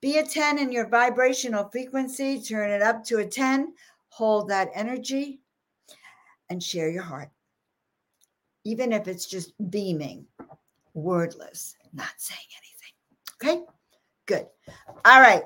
[0.01, 3.73] Be a 10 in your vibrational frequency, turn it up to a 10,
[4.09, 5.39] hold that energy,
[6.49, 7.29] and share your heart.
[8.63, 10.27] Even if it's just beaming,
[10.93, 12.39] wordless, not saying
[13.41, 13.63] anything.
[13.63, 13.65] Okay?
[14.27, 14.47] Good.
[15.05, 15.43] All right.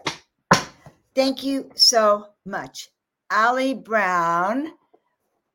[1.15, 2.89] Thank you so much.
[3.31, 4.73] Ali Brown.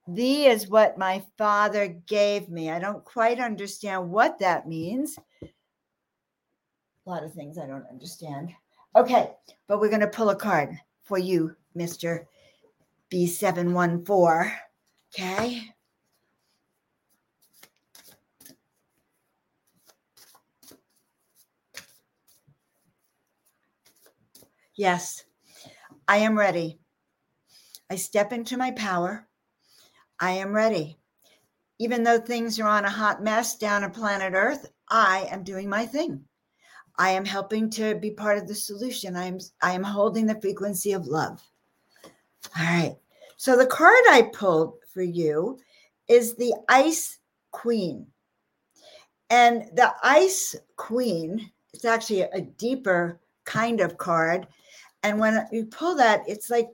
[0.06, 2.70] Thee is what my father gave me.
[2.70, 5.18] I don't quite understand what that means.
[5.42, 8.52] A lot of things I don't understand.
[8.96, 9.32] Okay,
[9.66, 12.26] but we're going to pull a card for you, Mr.
[13.10, 14.52] B714.
[15.14, 15.62] Okay.
[24.76, 25.24] Yes,
[26.08, 26.78] I am ready.
[27.90, 29.26] I step into my power.
[30.20, 30.98] I am ready.
[31.78, 35.68] Even though things are on a hot mess down on planet Earth, I am doing
[35.68, 36.24] my thing.
[36.96, 39.16] I am helping to be part of the solution.
[39.16, 41.42] I am I am holding the frequency of love.
[42.58, 42.96] All right.
[43.36, 45.58] So the card I pulled for you
[46.08, 47.18] is the Ice
[47.50, 48.06] Queen.
[49.30, 54.46] And the Ice Queen, it's actually a deeper kind of card.
[55.02, 56.68] And when you pull that, it's like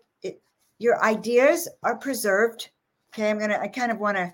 [0.81, 2.71] your ideas are preserved.
[3.15, 4.33] Okay, I'm to, I kind of want to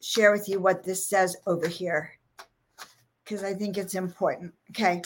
[0.00, 2.12] share with you what this says over here
[3.28, 4.54] because I think it's important.
[4.70, 5.02] Okay.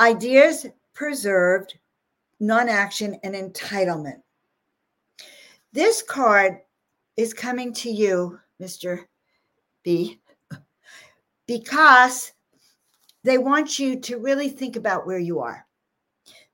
[0.00, 1.78] Ideas preserved,
[2.40, 4.22] non action, and entitlement.
[5.72, 6.60] This card
[7.16, 9.04] is coming to you, Mr.
[9.82, 10.20] B,
[11.46, 12.32] because
[13.24, 15.66] they want you to really think about where you are.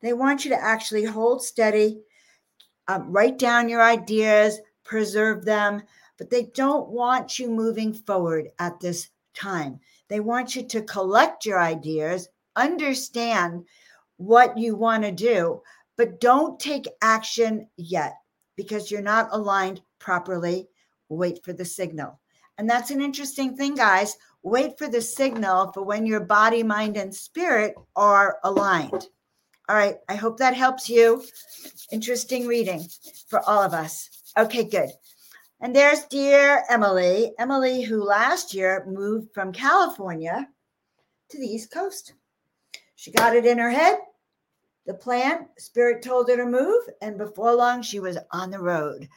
[0.01, 2.01] They want you to actually hold steady,
[2.91, 5.83] um, write down your ideas, preserve them,
[6.19, 9.79] but they don't want you moving forward at this time.
[10.09, 13.65] They want you to collect your ideas, understand
[14.17, 15.63] what you want to do,
[15.97, 18.15] but don't take action yet
[18.57, 20.69] because you're not aligned properly.
[21.09, 22.19] Wait for the signal.
[22.59, 24.17] And that's an interesting thing, guys.
[24.43, 29.07] Wait for the signal for when your body, mind, and spirit are aligned.
[29.71, 29.99] All right.
[30.09, 31.23] I hope that helps you.
[31.93, 32.85] Interesting reading
[33.29, 34.11] for all of us.
[34.37, 34.91] Okay, good.
[35.61, 40.49] And there's dear Emily, Emily, who last year moved from California
[41.29, 42.15] to the East Coast.
[42.97, 43.99] She got it in her head,
[44.87, 49.09] the plan, Spirit told her to move, and before long, she was on the road.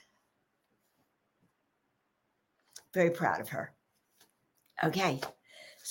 [2.93, 3.73] Very proud of her.
[4.83, 5.19] Okay.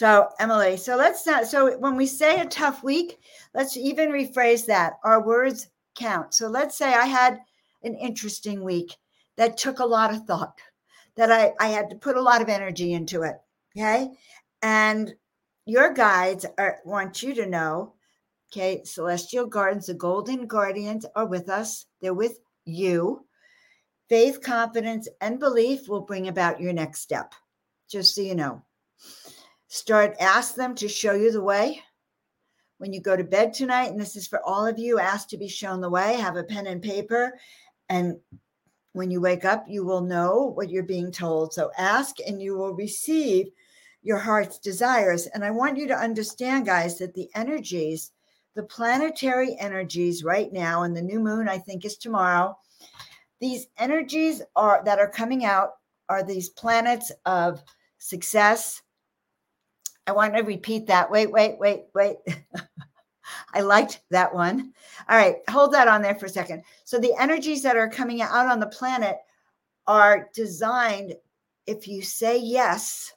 [0.02, 3.20] So, Emily, so let's not, so when we say a tough week,
[3.54, 4.94] let's even rephrase that.
[5.04, 6.34] Our words count.
[6.34, 7.38] So let's say I had
[7.84, 8.96] an interesting week
[9.36, 10.58] that took a lot of thought,
[11.14, 13.36] that I, I had to put a lot of energy into it.
[13.76, 14.10] Okay.
[14.60, 15.14] And
[15.66, 17.94] your guides are, want you to know,
[18.50, 21.86] okay, celestial gardens, the golden guardians are with us.
[22.00, 23.24] They're with you.
[24.08, 27.36] Faith, confidence, and belief will bring about your next step,
[27.88, 28.64] just so you know.
[29.74, 31.80] Start, ask them to show you the way.
[32.76, 35.38] When you go to bed tonight, and this is for all of you, ask to
[35.38, 37.38] be shown the way, have a pen and paper,
[37.88, 38.18] and
[38.92, 41.54] when you wake up, you will know what you're being told.
[41.54, 43.46] So ask and you will receive
[44.02, 45.26] your heart's desires.
[45.28, 48.12] And I want you to understand, guys, that the energies,
[48.54, 52.58] the planetary energies right now, and the new moon, I think, is tomorrow.
[53.40, 55.70] These energies are that are coming out
[56.10, 57.62] are these planets of
[57.96, 58.82] success.
[60.06, 61.10] I want to repeat that.
[61.10, 62.16] Wait, wait, wait, wait.
[63.54, 64.72] I liked that one.
[65.08, 66.64] All right, hold that on there for a second.
[66.84, 69.18] So the energies that are coming out on the planet
[69.86, 71.14] are designed
[71.66, 73.12] if you say yes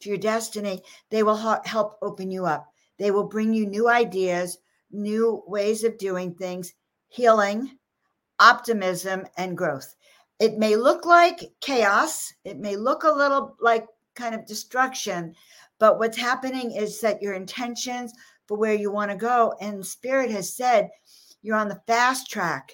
[0.00, 2.72] to your destiny, they will help open you up.
[2.98, 4.58] They will bring you new ideas,
[4.90, 6.74] new ways of doing things,
[7.08, 7.78] healing,
[8.38, 9.94] optimism, and growth.
[10.38, 15.34] It may look like chaos, it may look a little like kind of destruction,
[15.84, 18.14] but what's happening is that your intentions,
[18.46, 19.52] for where you want to go.
[19.60, 20.88] And Spirit has said
[21.42, 22.72] you're on the fast track.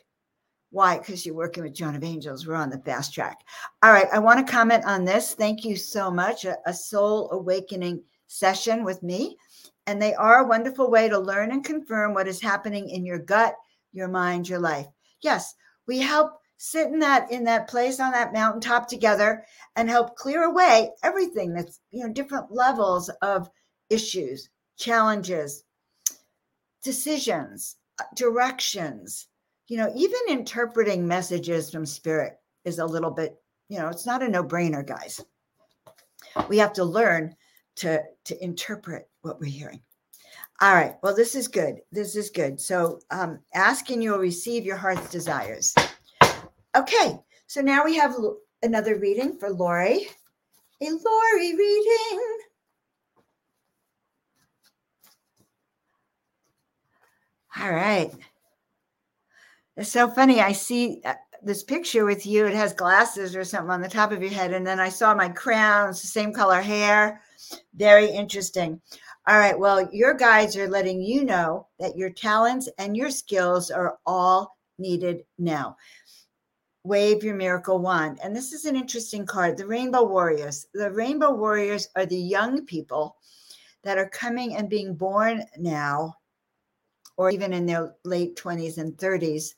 [0.71, 0.99] Why?
[0.99, 2.47] Because you're working with Joan of Angels.
[2.47, 3.41] We're on the fast track.
[3.83, 4.07] All right.
[4.13, 5.35] I want to comment on this.
[5.35, 6.45] Thank you so much.
[6.45, 9.37] A, a soul awakening session with me.
[9.89, 13.19] And they are a wonderful way to learn and confirm what is happening in your
[13.19, 13.57] gut,
[13.91, 14.87] your mind, your life.
[15.21, 15.53] Yes,
[15.89, 19.45] we help sit in that in that place on that mountaintop together
[19.77, 23.49] and help clear away everything that's you know different levels of
[23.89, 24.51] issues
[24.81, 25.65] challenges,
[26.83, 29.29] decisions, uh, directions.
[29.69, 34.23] You know, even interpreting messages from spirit is a little bit, you know, it's not
[34.23, 35.21] a no brainer, guys.
[36.49, 37.37] We have to learn
[37.77, 39.83] to, to interpret what we're hearing.
[40.61, 40.97] All right.
[41.03, 41.77] Well, this is good.
[41.93, 42.61] This is good.
[42.61, 45.75] So um, ask and you'll receive your heart's desires.
[46.77, 47.18] Okay.
[47.47, 48.14] So now we have
[48.62, 50.07] another reading for Lori.
[50.83, 52.21] A Lori reading.
[57.61, 58.12] All right.
[59.77, 60.41] It's so funny.
[60.41, 62.47] I see uh, this picture with you.
[62.47, 64.53] It has glasses or something on the top of your head.
[64.53, 65.91] And then I saw my crown.
[65.91, 67.21] It's the same color hair.
[67.75, 68.81] Very interesting.
[69.27, 69.59] All right.
[69.59, 74.57] Well, your guides are letting you know that your talents and your skills are all
[74.79, 75.77] needed now.
[76.85, 78.18] Wave your miracle wand.
[78.22, 80.66] And this is an interesting card the Rainbow Warriors.
[80.72, 83.16] The Rainbow Warriors are the young people
[83.83, 86.14] that are coming and being born now,
[87.16, 89.55] or even in their late 20s and 30s,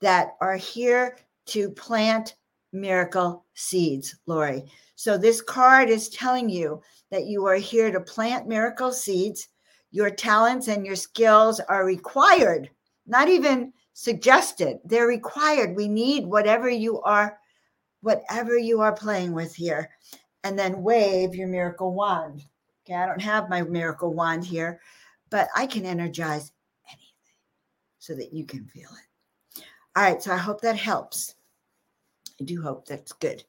[0.00, 1.16] that are here
[1.46, 2.36] to plant
[2.72, 4.64] miracle seeds, Lori.
[4.94, 9.48] So this card is telling you that you are here to plant miracle seeds.
[9.90, 12.70] Your talents and your skills are required,
[13.06, 14.78] not even suggested.
[14.82, 15.76] They're required.
[15.76, 17.38] We need whatever you are,
[18.00, 19.90] whatever you are playing with here.
[20.42, 22.46] And then wave your miracle wand.
[22.82, 24.80] Okay, I don't have my miracle wand here,
[25.28, 26.50] but I can energize
[26.88, 27.36] anything
[27.98, 29.64] so that you can feel it.
[29.94, 31.34] All right, so I hope that helps.
[32.40, 33.44] I do hope that's good.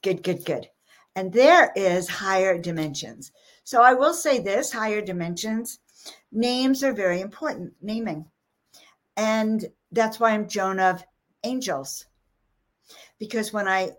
[0.00, 0.66] Good, good, good.
[1.14, 3.32] And there is higher dimensions.
[3.64, 5.80] So I will say this higher dimensions,
[6.32, 8.24] names are very important, naming.
[9.18, 11.04] And that's why I'm Joan of
[11.44, 12.06] Angels.
[13.18, 13.92] Because when I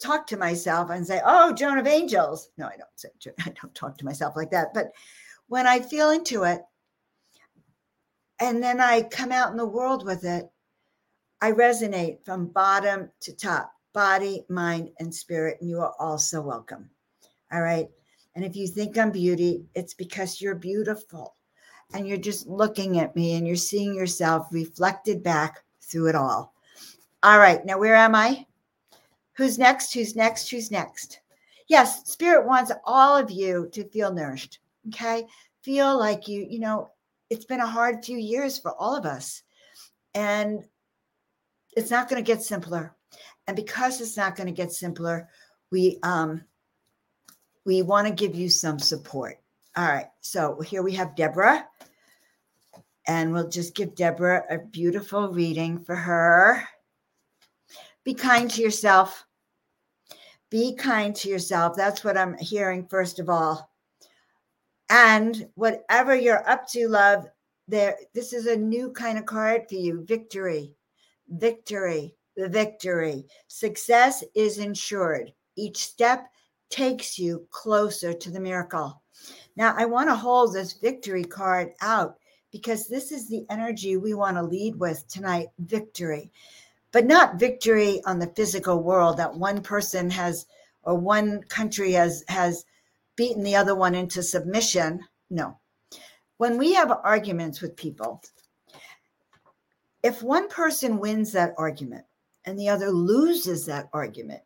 [0.00, 3.10] talk to myself and say, "Oh, Joan of Angels," no, I don't say
[3.40, 4.74] I don't talk to myself like that.
[4.74, 4.92] But
[5.48, 6.62] when I feel into it,
[8.40, 10.50] and then I come out in the world with it,
[11.40, 15.58] I resonate from bottom to top, body, mind, and spirit.
[15.60, 16.90] And you are also welcome.
[17.52, 17.88] All right.
[18.34, 21.36] And if you think I'm beauty, it's because you're beautiful
[21.94, 26.54] and you're just looking at me and you're seeing yourself reflected back through it all.
[27.22, 28.46] All right, now where am I?
[29.34, 29.92] Who's next?
[29.94, 30.50] Who's next?
[30.50, 31.20] Who's next?
[31.68, 34.58] Yes, Spirit wants all of you to feel nourished.
[34.88, 35.26] Okay.
[35.62, 36.90] Feel like you, you know,
[37.30, 39.42] it's been a hard few years for all of us.
[40.14, 40.64] And
[41.76, 42.94] it's not going to get simpler.
[43.46, 45.28] And because it's not going to get simpler,
[45.70, 46.42] we um
[47.64, 49.41] we want to give you some support.
[49.76, 50.08] All right.
[50.20, 51.66] So here we have Deborah.
[53.08, 56.62] And we'll just give Deborah a beautiful reading for her.
[58.04, 59.26] Be kind to yourself.
[60.50, 61.76] Be kind to yourself.
[61.76, 63.70] That's what I'm hearing, first of all.
[64.90, 67.26] And whatever you're up to, love,
[67.66, 70.04] there, this is a new kind of card for you.
[70.04, 70.74] Victory.
[71.28, 72.14] Victory.
[72.36, 73.26] Victory.
[73.48, 75.32] Success is ensured.
[75.56, 76.28] Each step
[76.70, 79.01] takes you closer to the miracle.
[79.56, 82.16] Now, I want to hold this victory card out
[82.50, 86.30] because this is the energy we want to lead with tonight victory,
[86.90, 90.46] but not victory on the physical world that one person has
[90.84, 92.64] or one country has has
[93.16, 95.00] beaten the other one into submission.
[95.30, 95.58] No.
[96.38, 98.22] When we have arguments with people,
[100.02, 102.04] if one person wins that argument
[102.44, 104.42] and the other loses that argument,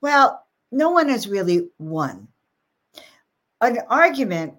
[0.00, 2.28] well, no one has really won
[3.60, 4.54] an argument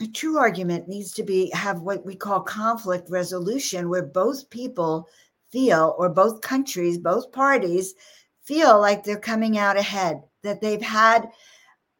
[0.00, 5.08] a true argument needs to be have what we call conflict resolution where both people
[5.50, 7.94] feel or both countries both parties
[8.42, 11.28] feel like they're coming out ahead that they've had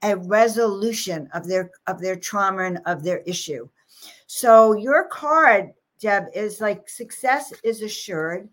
[0.03, 3.69] a resolution of their of their trauma and of their issue.
[4.27, 8.49] So your card deb is like success is assured.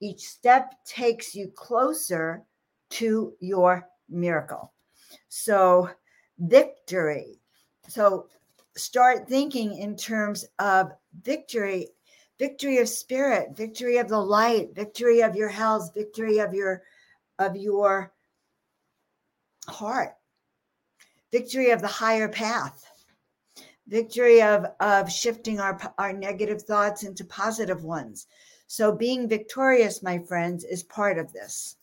[0.00, 2.42] Each step takes you closer
[2.90, 4.72] to your miracle.
[5.28, 5.90] So
[6.38, 7.40] victory.
[7.88, 8.28] So
[8.76, 11.88] start thinking in terms of victory,
[12.38, 16.82] victory of spirit, victory of the light, victory of your health, victory of your
[17.38, 18.12] of your
[19.68, 20.14] heart,
[21.32, 22.84] victory of the higher path,
[23.88, 28.26] victory of of shifting our our negative thoughts into positive ones.
[28.66, 31.76] So being victorious, my friends, is part of this.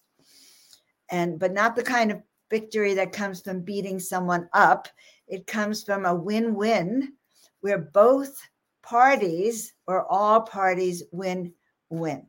[1.10, 2.22] And but not the kind of
[2.54, 4.88] victory that comes from beating someone up.
[5.28, 7.14] It comes from a win win
[7.62, 8.38] where both
[8.84, 11.51] parties or all parties win
[11.89, 12.28] win.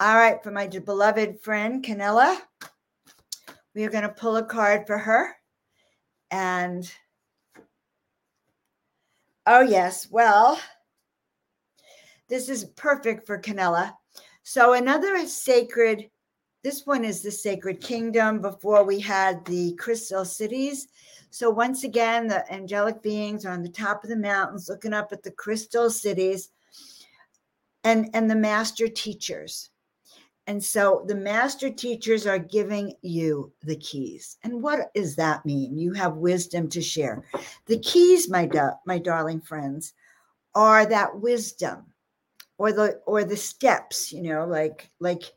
[0.00, 2.36] All right, for my beloved friend, Canella,
[3.76, 5.36] we are going to pull a card for her.
[6.32, 6.92] And
[9.46, 10.58] oh, yes, well,
[12.28, 13.92] this is perfect for Canella.
[14.42, 16.10] So, another sacred
[16.62, 20.88] this one is the sacred kingdom before we had the crystal cities.
[21.30, 25.12] So, once again, the angelic beings are on the top of the mountains looking up
[25.12, 26.50] at the crystal cities
[27.84, 29.70] and, and the master teachers.
[30.46, 34.38] And so the master teachers are giving you the keys.
[34.42, 35.76] And what does that mean?
[35.76, 37.22] You have wisdom to share.
[37.66, 38.48] The keys, my,
[38.86, 39.92] my darling friends,
[40.54, 41.84] are that wisdom
[42.56, 45.32] or the or the steps, you know, like like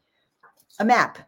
[0.82, 1.20] a map,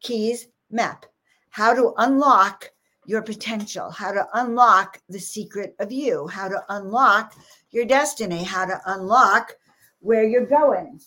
[0.00, 1.06] keys, map,
[1.50, 2.70] how to unlock
[3.04, 7.34] your potential, how to unlock the secret of you, how to unlock
[7.72, 9.56] your destiny, how to unlock
[9.98, 11.00] where you're going.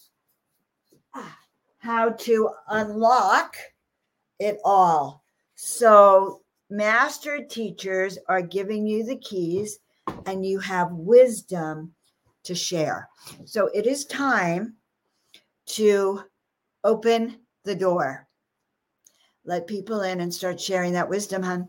[1.78, 3.56] How to unlock
[4.40, 5.24] it all.
[5.56, 9.80] So, master teachers are giving you the keys,
[10.26, 11.94] and you have wisdom
[12.44, 13.08] to share.
[13.46, 14.76] So, it is time
[15.68, 16.24] to
[16.84, 18.28] open the door.
[19.44, 21.68] Let people in and start sharing that wisdom, hun.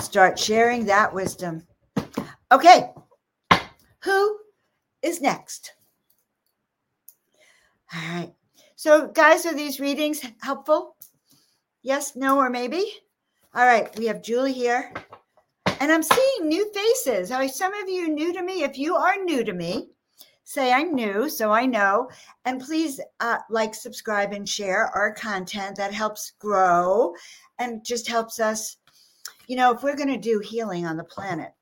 [0.00, 1.66] Start sharing that wisdom.
[2.50, 2.90] Okay.
[4.04, 4.38] Who
[5.02, 5.72] is next?
[7.94, 8.32] All right.
[8.76, 10.96] So, guys, are these readings helpful?
[11.82, 12.84] Yes, no, or maybe?
[13.54, 13.94] All right.
[13.98, 14.92] We have Julie here.
[15.80, 17.30] And I'm seeing new faces.
[17.30, 18.62] Are some of you new to me?
[18.62, 19.90] If you are new to me,
[20.48, 22.08] say I'm new so I know.
[22.46, 25.76] And please uh, like, subscribe, and share our content.
[25.76, 27.12] That helps grow
[27.58, 28.78] and just helps us.
[29.46, 31.52] You know, if we're going to do healing on the planet,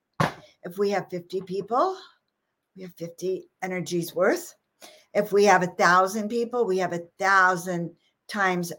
[0.62, 1.96] if we have 50 people,
[2.76, 4.54] we have 50 energies worth.
[5.14, 7.90] If we have a thousand people, we have a thousand
[8.28, 8.72] times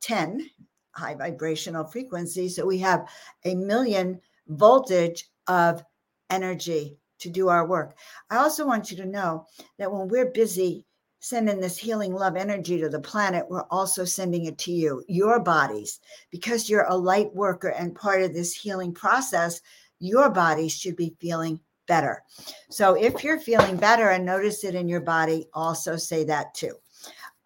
[0.00, 0.48] 10
[0.92, 2.48] high vibrational frequency.
[2.48, 3.06] So we have
[3.44, 5.84] a million voltage of
[6.30, 7.96] energy to do our work.
[8.30, 9.46] I also want you to know
[9.78, 10.84] that when we're busy
[11.20, 15.38] sending this healing love energy to the planet, we're also sending it to you, your
[15.38, 16.00] bodies,
[16.30, 19.60] because you're a light worker and part of this healing process.
[19.98, 22.22] Your body should be feeling better.
[22.70, 26.72] So if you're feeling better and notice it in your body, also say that too.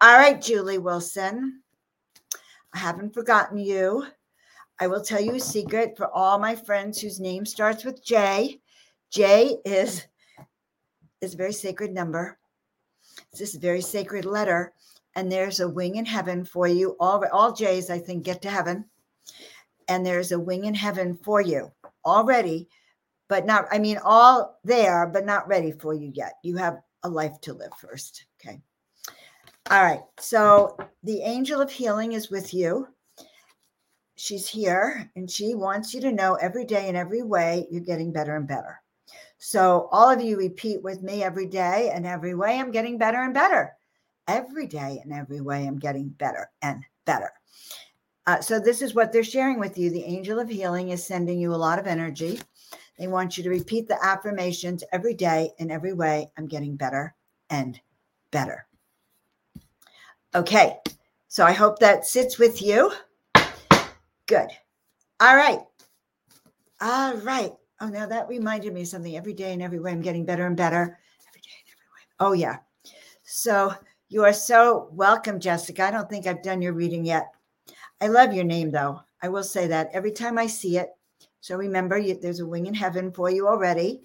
[0.01, 1.61] All right, Julie Wilson.
[2.73, 4.05] I haven't forgotten you.
[4.79, 8.59] I will tell you a secret for all my friends whose name starts with J.
[9.15, 10.05] J is
[11.21, 12.37] is a very sacred number.
[13.31, 14.73] It's this very sacred letter,
[15.15, 16.97] and there's a wing in heaven for you.
[16.99, 18.83] All all J's, I think, get to heaven,
[19.87, 21.71] and there's a wing in heaven for you
[22.03, 22.67] already,
[23.29, 23.67] but not.
[23.71, 26.33] I mean, all there, but not ready for you yet.
[26.43, 28.25] You have a life to live first.
[28.41, 28.59] Okay.
[29.71, 30.01] All right.
[30.19, 32.89] So the angel of healing is with you
[34.17, 38.11] she's here and she wants you to know every day in every way you're getting
[38.11, 38.81] better and better.
[39.47, 43.21] So, all of you repeat with me every day and every way, I'm getting better
[43.21, 43.73] and better.
[44.27, 47.31] Every day and every way, I'm getting better and better.
[48.25, 49.91] Uh, so, this is what they're sharing with you.
[49.91, 52.39] The angel of healing is sending you a lot of energy.
[52.97, 56.31] They want you to repeat the affirmations every day in every way.
[56.39, 57.13] I'm getting better
[57.51, 57.79] and
[58.31, 58.65] better.
[60.33, 60.79] Okay.
[61.27, 62.91] So, I hope that sits with you.
[64.25, 64.49] Good.
[65.19, 65.59] All right.
[66.81, 67.51] All right.
[67.81, 69.17] Oh, now that reminded me of something.
[69.17, 70.97] Every day and every way, I'm getting better and better.
[71.27, 72.01] Every day and every way.
[72.19, 72.57] Oh, yeah.
[73.23, 73.73] So
[74.07, 75.83] you are so welcome, Jessica.
[75.83, 77.27] I don't think I've done your reading yet.
[77.99, 79.01] I love your name, though.
[79.21, 80.89] I will say that every time I see it.
[81.41, 84.01] So remember, you, there's a wing in heaven for you already.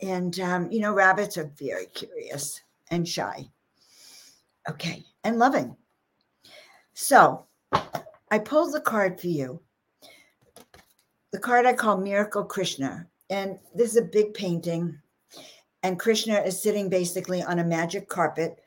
[0.00, 2.60] And, um, you know, rabbits are very curious
[2.90, 3.48] and shy.
[4.68, 5.04] Okay.
[5.24, 5.76] And loving.
[6.94, 7.46] So
[8.30, 9.60] I pulled the card for you
[11.32, 13.06] the card I call Miracle Krishna.
[13.30, 14.98] And this is a big painting.
[15.82, 18.62] And Krishna is sitting basically on a magic carpet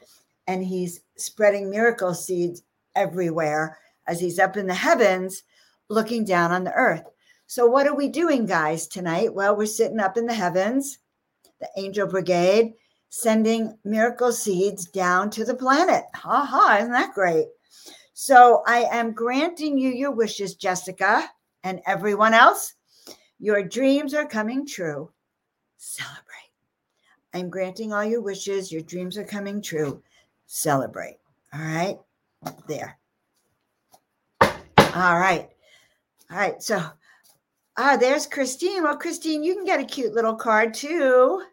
[0.47, 2.63] and he's spreading miracle seeds
[2.95, 5.43] everywhere as he's up in the heavens
[5.89, 7.03] looking down on the earth.
[7.47, 9.33] So, what are we doing, guys, tonight?
[9.33, 10.97] Well, we're sitting up in the heavens,
[11.61, 12.73] the angel brigade,
[13.09, 16.05] sending miracle seeds down to the planet.
[16.15, 17.45] Ha ha, isn't that great?
[18.13, 21.29] So, I am granting you your wishes, Jessica
[21.65, 22.75] and everyone else,
[23.39, 25.11] your dreams are coming true.
[25.77, 26.21] Celebrate.
[27.33, 28.71] I'm granting all your wishes.
[28.71, 30.01] Your dreams are coming true.
[30.45, 31.17] Celebrate.
[31.53, 31.97] All right.
[32.67, 32.97] There.
[34.39, 35.49] All right.
[36.31, 36.61] All right.
[36.61, 36.81] So,
[37.77, 38.83] ah, there's Christine.
[38.83, 41.43] Well, Christine, you can get a cute little card too.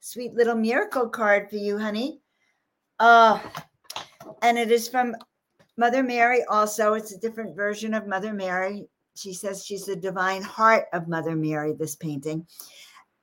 [0.00, 2.20] Sweet little miracle card for you, honey.
[2.98, 3.38] Uh,
[4.40, 5.14] and it is from
[5.76, 6.94] Mother Mary also.
[6.94, 8.88] It's a different version of Mother Mary
[9.20, 12.46] she says she's the divine heart of Mother Mary, this painting.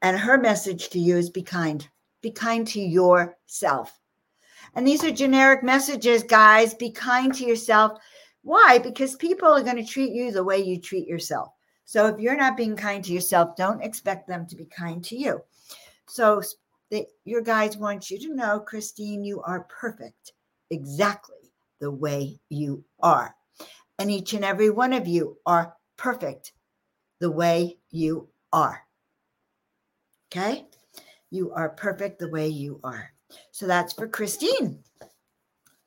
[0.01, 1.87] And her message to you is be kind.
[2.21, 3.99] Be kind to yourself.
[4.75, 6.73] And these are generic messages, guys.
[6.75, 7.99] Be kind to yourself.
[8.43, 8.77] Why?
[8.77, 11.49] Because people are going to treat you the way you treat yourself.
[11.85, 15.15] So if you're not being kind to yourself, don't expect them to be kind to
[15.15, 15.41] you.
[16.07, 16.41] So
[16.91, 20.33] the, your guides want you to know, Christine, you are perfect
[20.69, 23.35] exactly the way you are.
[23.99, 26.53] And each and every one of you are perfect
[27.19, 28.81] the way you are.
[30.31, 30.65] Okay?
[31.29, 33.11] You are perfect the way you are.
[33.51, 34.79] So that's for Christine.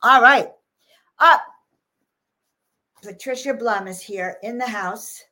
[0.02, 0.48] All right.
[1.18, 1.42] Up.
[3.02, 5.22] Patricia Blum is here in the house.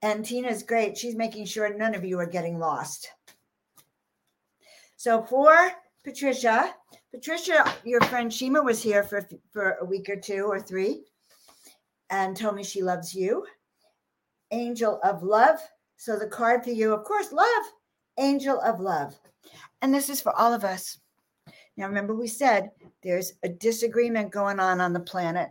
[0.00, 0.96] And Tina's great.
[0.96, 3.08] She's making sure none of you are getting lost.
[4.96, 5.70] So for
[6.04, 6.74] Patricia,
[7.12, 11.04] Patricia, your friend Shima was here for for a week or two or three,
[12.10, 13.46] and told me she loves you.
[14.50, 15.58] Angel of love.
[15.96, 17.64] So the card for you, of course, love.
[18.18, 19.16] Angel of love,
[19.80, 20.98] and this is for all of us.
[21.76, 22.70] Now, remember, we said
[23.04, 25.50] there's a disagreement going on on the planet.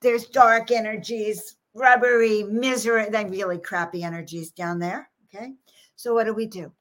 [0.00, 5.10] There's dark energies, rubbery, misery, then really crappy energies down there.
[5.26, 5.52] Okay.
[5.96, 6.72] So, what do we do?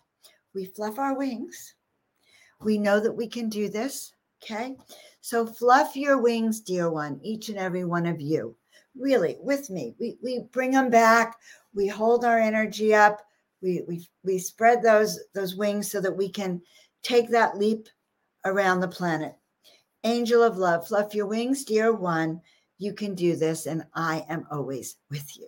[0.53, 1.75] We fluff our wings.
[2.61, 4.13] We know that we can do this.
[4.41, 4.77] Okay.
[5.19, 8.55] So, fluff your wings, dear one, each and every one of you.
[8.97, 9.95] Really, with me.
[9.99, 11.37] We, we bring them back.
[11.73, 13.21] We hold our energy up.
[13.61, 16.61] We, we, we spread those, those wings so that we can
[17.03, 17.87] take that leap
[18.45, 19.35] around the planet.
[20.03, 22.41] Angel of love, fluff your wings, dear one.
[22.77, 25.47] You can do this, and I am always with you.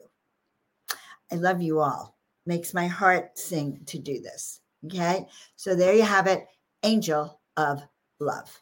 [1.31, 2.17] I love you all.
[2.45, 4.61] Makes my heart sing to do this.
[4.85, 5.25] Okay.
[5.55, 6.47] So there you have it.
[6.83, 7.81] Angel of
[8.19, 8.61] love.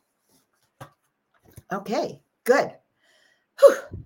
[1.71, 2.71] Okay, good.
[3.59, 4.04] Whew.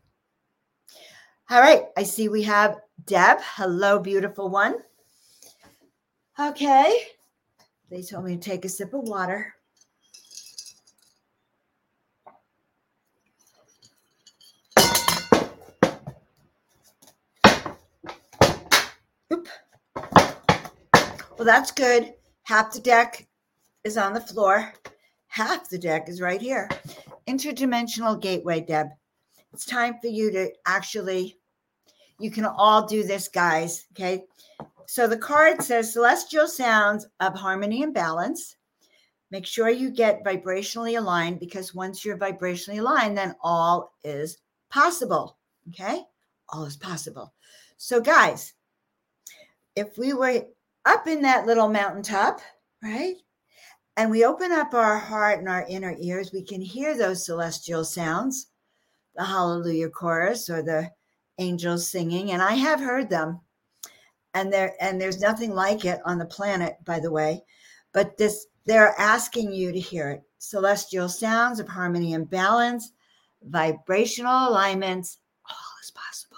[1.51, 1.85] All right.
[1.97, 3.39] I see we have Deb.
[3.41, 4.75] Hello, beautiful one.
[6.39, 7.07] Okay.
[7.89, 9.55] They told me to take a sip of water.
[19.33, 19.47] Oop.
[21.35, 22.13] Well, that's good.
[22.43, 23.27] Half the deck
[23.83, 24.71] is on the floor,
[25.27, 26.69] half the deck is right here.
[27.27, 28.89] Interdimensional gateway, Deb.
[29.53, 31.38] It's time for you to actually,
[32.19, 33.85] you can all do this, guys.
[33.93, 34.25] Okay.
[34.87, 38.57] So the card says celestial sounds of harmony and balance.
[39.31, 44.39] Make sure you get vibrationally aligned because once you're vibrationally aligned, then all is
[44.69, 45.37] possible.
[45.69, 46.01] Okay.
[46.49, 47.33] All is possible.
[47.77, 48.53] So, guys,
[49.75, 50.45] if we were
[50.85, 52.41] up in that little mountaintop,
[52.81, 53.15] right?
[53.95, 57.85] And we open up our heart and our inner ears, we can hear those celestial
[57.85, 58.47] sounds,
[59.15, 60.89] the hallelujah chorus or the
[61.39, 62.31] angels singing.
[62.31, 63.39] And I have heard them.
[64.35, 67.43] And there and there's nothing like it on the planet, by the way.
[67.93, 70.21] But this they're asking you to hear it.
[70.37, 72.91] Celestial sounds of harmony and balance,
[73.43, 75.17] vibrational alignments,
[75.49, 76.37] all is possible.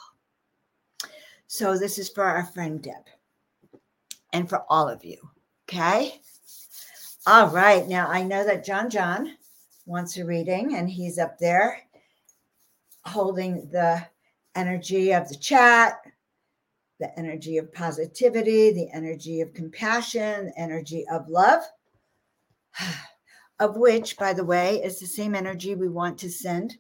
[1.47, 3.03] So this is for our friend Deb
[4.31, 5.17] and for all of you.
[5.69, 6.21] Okay.
[7.27, 7.87] All right.
[7.87, 9.35] Now I know that John John
[9.85, 11.81] wants a reading and he's up there
[13.05, 14.05] holding the
[14.55, 15.99] energy of the chat,
[16.99, 21.63] the energy of positivity, the energy of compassion, energy of love,
[23.59, 26.77] of which, by the way, is the same energy we want to send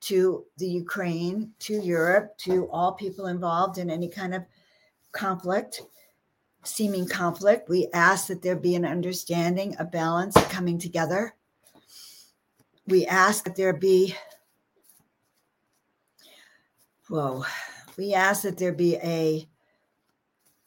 [0.00, 4.42] to the Ukraine, to Europe, to all people involved in any kind of
[5.12, 5.80] conflict
[6.64, 7.68] seeming conflict.
[7.68, 11.34] We ask that there be an understanding, a balance, coming together.
[12.86, 14.14] We ask that there be,
[17.08, 17.44] whoa,
[17.96, 19.48] we ask that there be a,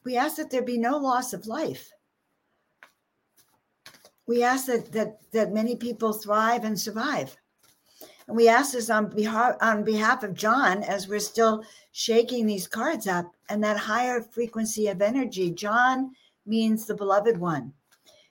[0.03, 1.91] we ask that there be no loss of life.
[4.25, 7.35] We ask that that that many people thrive and survive.
[8.27, 11.63] And we ask this on behalf on behalf of John as we're still
[11.93, 15.51] shaking these cards up and that higher frequency of energy.
[15.51, 16.11] John
[16.45, 17.73] means the beloved one.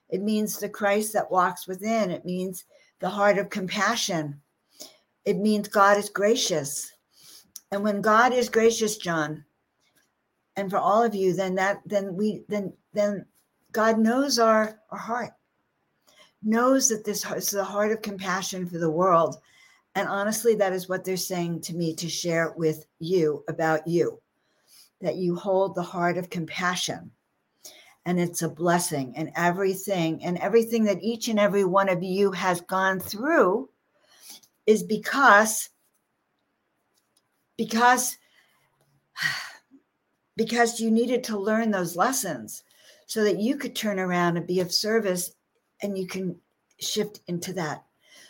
[0.09, 2.11] It means the Christ that walks within.
[2.11, 2.65] It means
[3.01, 4.41] the heart of compassion.
[5.25, 6.93] It means God is gracious.
[7.73, 9.45] And when God is gracious, John,
[10.57, 13.27] and for all of you, then that then we then then
[13.73, 15.33] God knows our, our heart,
[16.43, 19.39] knows that this is the heart of compassion for the world
[19.97, 24.21] and honestly, that is what they're saying to me to share with you about you
[25.01, 27.11] that you hold the heart of compassion.
[28.05, 29.15] And it's a blessing.
[29.17, 33.71] And everything, and everything that each and every one of you has gone through
[34.67, 35.71] is because,
[37.57, 38.17] because,
[40.37, 42.63] because you needed to learn those lessons
[43.07, 45.33] so that you could turn around and be of service
[45.83, 46.37] and you can
[46.79, 47.87] shift into that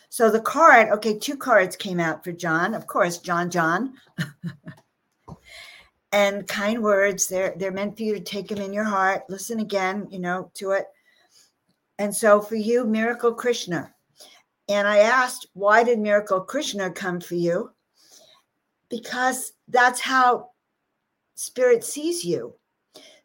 [0.09, 2.73] so the card, okay, two cards came out for John.
[2.73, 3.93] Of course, John John.
[6.11, 9.23] and kind words, they're they're meant for you to take them in your heart.
[9.29, 10.85] Listen again, you know, to it.
[11.99, 13.93] And so for you, Miracle Krishna.
[14.69, 17.71] And I asked, why did Miracle Krishna come for you?
[18.89, 20.49] Because that's how
[21.35, 22.53] Spirit sees you.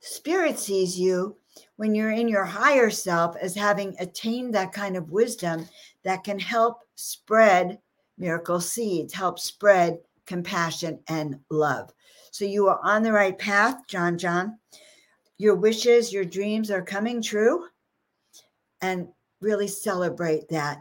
[0.01, 1.37] Spirit sees you
[1.77, 5.69] when you're in your higher self as having attained that kind of wisdom
[6.03, 7.79] that can help spread
[8.19, 11.93] miracle seeds, help spread compassion and love.
[12.31, 14.59] So you are on the right path, John John.
[15.39, 17.67] Your wishes, your dreams are coming true.
[18.81, 19.09] And
[19.41, 20.79] really celebrate that.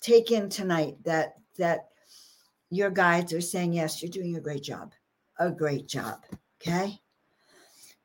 [0.00, 1.89] take in tonight that that
[2.70, 4.92] your guides are saying yes you're doing a great job
[5.38, 6.24] a great job
[6.60, 7.00] okay?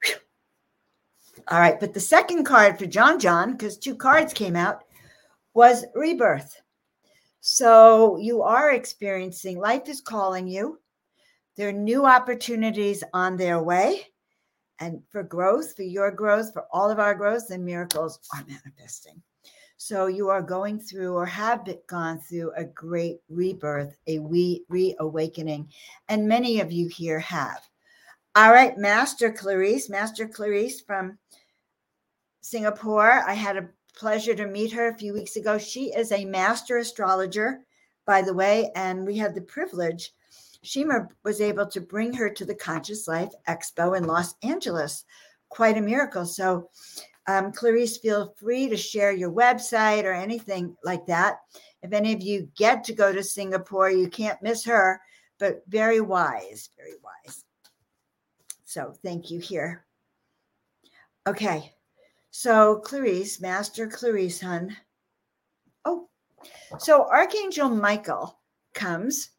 [0.04, 0.16] Whew.
[1.48, 4.86] all right but the second card for john john because two cards came out
[5.56, 6.62] was rebirth.
[7.40, 10.80] So you are experiencing life is calling you.
[11.56, 14.08] There are new opportunities on their way.
[14.80, 19.22] And for growth for your growth for all of our growth and miracles are manifesting
[19.78, 25.70] so you are going through or have gone through a great rebirth, a we reawakening,
[26.08, 27.62] and many of you here have.
[28.36, 31.18] All right, Master Clarice, Master Clarice from
[32.42, 33.24] Singapore.
[33.28, 35.58] I had a pleasure to meet her a few weeks ago.
[35.58, 37.62] She is a master astrologer,
[38.06, 40.14] by the way, and we had the privilege.
[40.62, 45.06] Shima was able to bring her to the Conscious Life Expo in Los Angeles.
[45.50, 46.26] Quite a miracle.
[46.26, 46.70] So
[47.28, 51.40] um, Clarice, feel free to share your website or anything like that.
[51.82, 55.02] If any of you get to go to Singapore, you can't miss her,
[55.40, 57.44] but very wise, very wise.
[58.66, 59.86] So thank you here.
[61.28, 61.74] Okay.
[62.30, 64.76] So Clarice, Master Clarice, hun.
[65.84, 66.10] Oh,
[66.80, 68.40] so Archangel Michael
[68.74, 69.30] comes,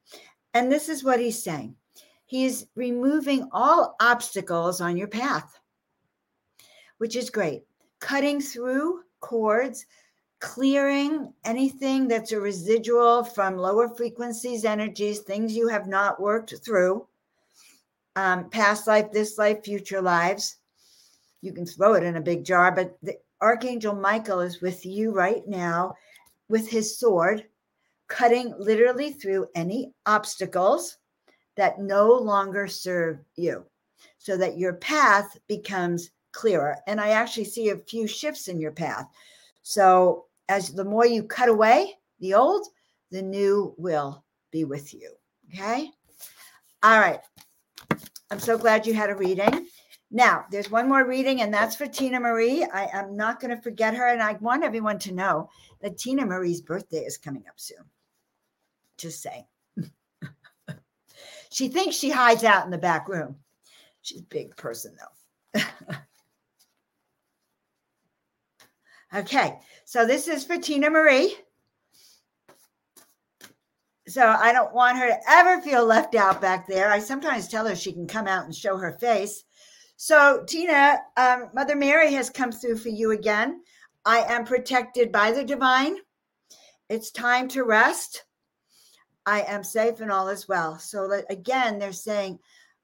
[0.55, 1.76] and this is what he's saying.
[2.24, 5.61] He's removing all obstacles on your path,
[6.99, 7.66] which is great
[8.01, 9.86] cutting through cords,
[10.40, 17.07] clearing anything that's a residual from lower frequencies, energies, things you have not worked through,
[18.16, 20.57] um, past life, this life, future lives.
[21.42, 25.11] You can throw it in a big jar, but the Archangel Michael is with you
[25.11, 25.94] right now
[26.49, 27.44] with his sword,
[28.09, 30.99] cutting literally through any obstacles
[31.57, 33.64] that no longer serve you
[34.18, 36.76] so that your path becomes clearer.
[36.87, 39.09] And I actually see a few shifts in your path.
[39.62, 42.66] So as the more you cut away the old,
[43.11, 45.11] the new will be with you.
[45.53, 45.91] Okay.
[46.82, 47.20] All right.
[48.30, 49.66] I'm so glad you had a reading.
[50.11, 52.64] Now, there's one more reading, and that's for Tina Marie.
[52.64, 54.07] I am not going to forget her.
[54.07, 55.49] And I want everyone to know
[55.80, 57.84] that Tina Marie's birthday is coming up soon.
[58.99, 59.47] Just saying.
[61.51, 63.37] she thinks she hides out in the back room.
[64.03, 65.61] She's a big person, though.
[69.17, 71.35] Okay, so this is for Tina Marie.
[74.07, 76.91] So I don't want her to ever feel left out back there.
[76.91, 79.45] I sometimes tell her she can come out and show her face.
[79.97, 83.62] So, Tina, um, Mother Mary has come through for you again.
[84.05, 85.97] I am protected by the divine.
[86.91, 88.25] It's time to rest.
[89.25, 90.79] I am safe and all is well.
[90.79, 92.39] So, again, they're saying,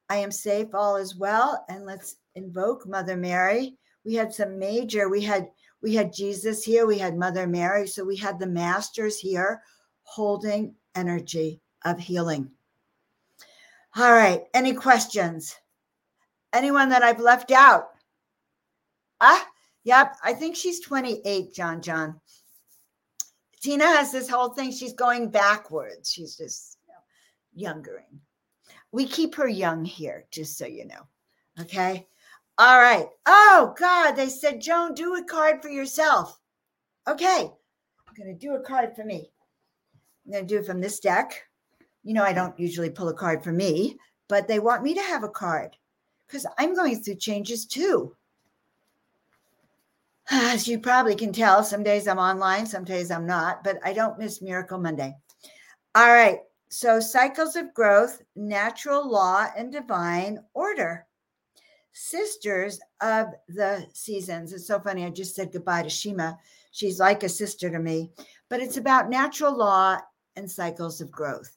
[0.09, 1.63] I am safe, all is well.
[1.69, 3.77] And let's invoke Mother Mary.
[4.07, 5.49] We had some major, we had
[5.83, 7.87] we had Jesus here, we had Mother Mary.
[7.87, 9.63] So we had the masters here
[10.05, 12.51] holding energy of healing.
[13.97, 14.45] All right.
[14.55, 15.57] Any questions?
[16.53, 17.91] Anyone that I've left out?
[19.21, 19.47] Ah,
[19.85, 20.17] yep.
[20.23, 22.21] I think she's 28, John John.
[23.61, 24.73] Tina has this whole thing.
[24.73, 26.11] She's going backwards.
[26.13, 28.21] She's just you know, youngering.
[28.91, 31.07] We keep her young here, just so you know.
[31.61, 32.07] Okay.
[32.59, 33.07] All right.
[33.27, 34.13] Oh, God.
[34.13, 36.39] They said, Joan, do a card for yourself.
[37.09, 37.51] Okay.
[38.09, 39.31] I'm going to do a card for me.
[40.27, 41.47] I'm going to do it from this deck.
[42.05, 43.97] You know, I don't usually pull a card for me,
[44.29, 45.77] but they want me to have a card
[46.27, 48.15] because I'm going through changes too.
[50.31, 53.93] As you probably can tell, some days I'm online, some days I'm not, but I
[53.93, 55.15] don't miss Miracle Monday.
[55.95, 56.39] All right.
[56.69, 61.07] So, cycles of growth, natural law, and divine order
[61.93, 64.53] sisters of the seasons.
[64.53, 65.05] It's so funny.
[65.05, 66.39] I just said goodbye to Shima.
[66.71, 68.11] She's like a sister to me,
[68.49, 69.99] but it's about natural law
[70.37, 71.57] and cycles of growth.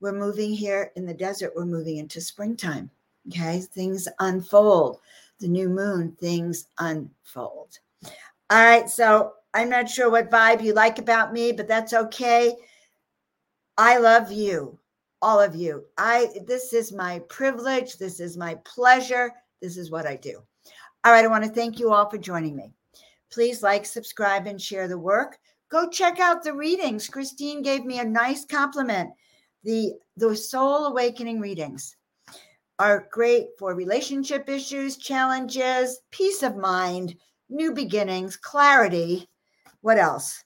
[0.00, 2.90] We're moving here in the desert, we're moving into springtime.
[3.28, 3.60] Okay.
[3.60, 4.98] Things unfold.
[5.38, 7.78] The new moon, things unfold.
[8.50, 8.90] All right.
[8.90, 12.56] So I'm not sure what vibe you like about me, but that's okay.
[13.78, 14.78] I love you,
[15.22, 15.84] all of you.
[15.96, 17.96] I this is my privilege.
[17.96, 19.32] This is my pleasure
[19.62, 20.42] this is what I do.
[21.04, 21.24] All right.
[21.24, 22.74] I want to thank you all for joining me.
[23.32, 25.38] Please like, subscribe, and share the work.
[25.70, 27.08] Go check out the readings.
[27.08, 29.10] Christine gave me a nice compliment.
[29.64, 31.96] The, the soul awakening readings
[32.78, 37.14] are great for relationship issues, challenges, peace of mind,
[37.48, 39.28] new beginnings, clarity.
[39.80, 40.44] What else?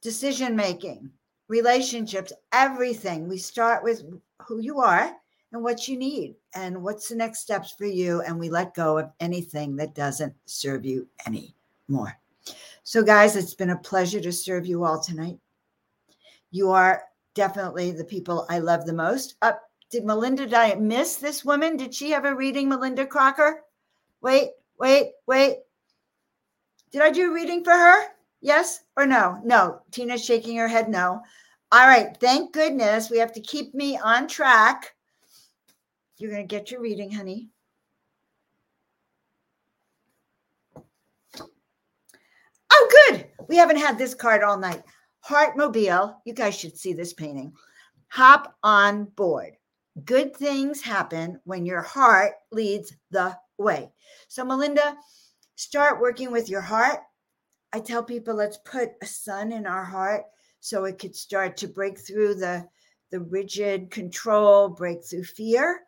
[0.00, 1.10] Decision making,
[1.48, 3.28] relationships, everything.
[3.28, 4.02] We start with
[4.46, 5.12] who you are
[5.52, 8.22] and what you need and what's the next steps for you.
[8.22, 12.18] And we let go of anything that doesn't serve you anymore.
[12.82, 15.38] So, guys, it's been a pleasure to serve you all tonight.
[16.50, 19.36] You are definitely the people I love the most.
[19.42, 19.58] Up, uh,
[19.90, 21.76] did Melinda, did I miss this woman?
[21.76, 23.62] Did she have a reading, Melinda Crocker?
[24.22, 25.58] Wait, wait, wait.
[26.90, 28.04] Did I do a reading for her?
[28.40, 29.40] Yes or no?
[29.44, 29.80] No.
[29.90, 31.22] Tina's shaking her head no.
[31.70, 32.16] All right.
[32.20, 33.10] Thank goodness.
[33.10, 34.94] We have to keep me on track.
[36.22, 37.48] You're going to get your reading, honey.
[42.72, 43.26] Oh, good.
[43.48, 44.84] We haven't had this card all night.
[45.28, 46.14] Heartmobile.
[46.24, 47.54] You guys should see this painting.
[48.06, 49.56] Hop on board.
[50.04, 53.90] Good things happen when your heart leads the way.
[54.28, 54.96] So, Melinda,
[55.56, 57.00] start working with your heart.
[57.72, 60.22] I tell people let's put a sun in our heart
[60.60, 62.64] so it could start to break through the,
[63.10, 65.80] the rigid control, break through fear,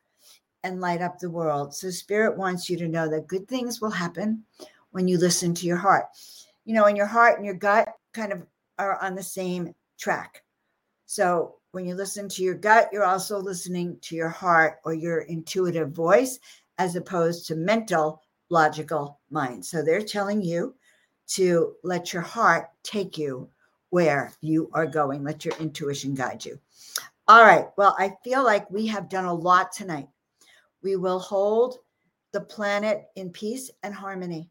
[0.65, 1.75] and light up the world.
[1.75, 4.43] So, Spirit wants you to know that good things will happen
[4.91, 6.07] when you listen to your heart.
[6.65, 8.43] You know, and your heart and your gut kind of
[8.79, 10.43] are on the same track.
[11.07, 15.21] So, when you listen to your gut, you're also listening to your heart or your
[15.21, 16.41] intuitive voice
[16.79, 19.65] as opposed to mental, logical mind.
[19.65, 20.75] So, they're telling you
[21.27, 23.49] to let your heart take you
[23.91, 25.23] where you are going.
[25.23, 26.59] Let your intuition guide you.
[27.27, 27.67] All right.
[27.77, 30.09] Well, I feel like we have done a lot tonight.
[30.85, 31.79] We will hold
[32.33, 34.51] the planet in peace and harmony.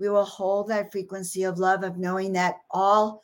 [0.00, 3.22] We will hold that frequency of love, of knowing that all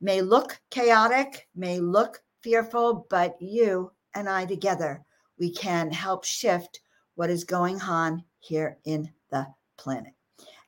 [0.00, 5.02] may look chaotic, may look fearful, but you and I together,
[5.38, 6.80] we can help shift
[7.14, 9.46] what is going on here in the
[9.78, 10.12] planet.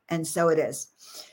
[0.08, 0.88] And so it is.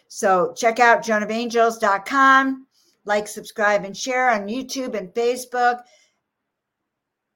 [0.07, 2.67] So check out joanofangels.com
[3.05, 5.81] like, subscribe, and share on YouTube and Facebook.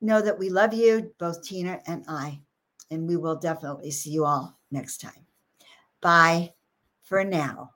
[0.06, 2.40] Know that we love you, both Tina and I,
[2.92, 5.26] and we will definitely see you all next time.
[6.00, 6.54] Bye
[7.02, 7.72] for now.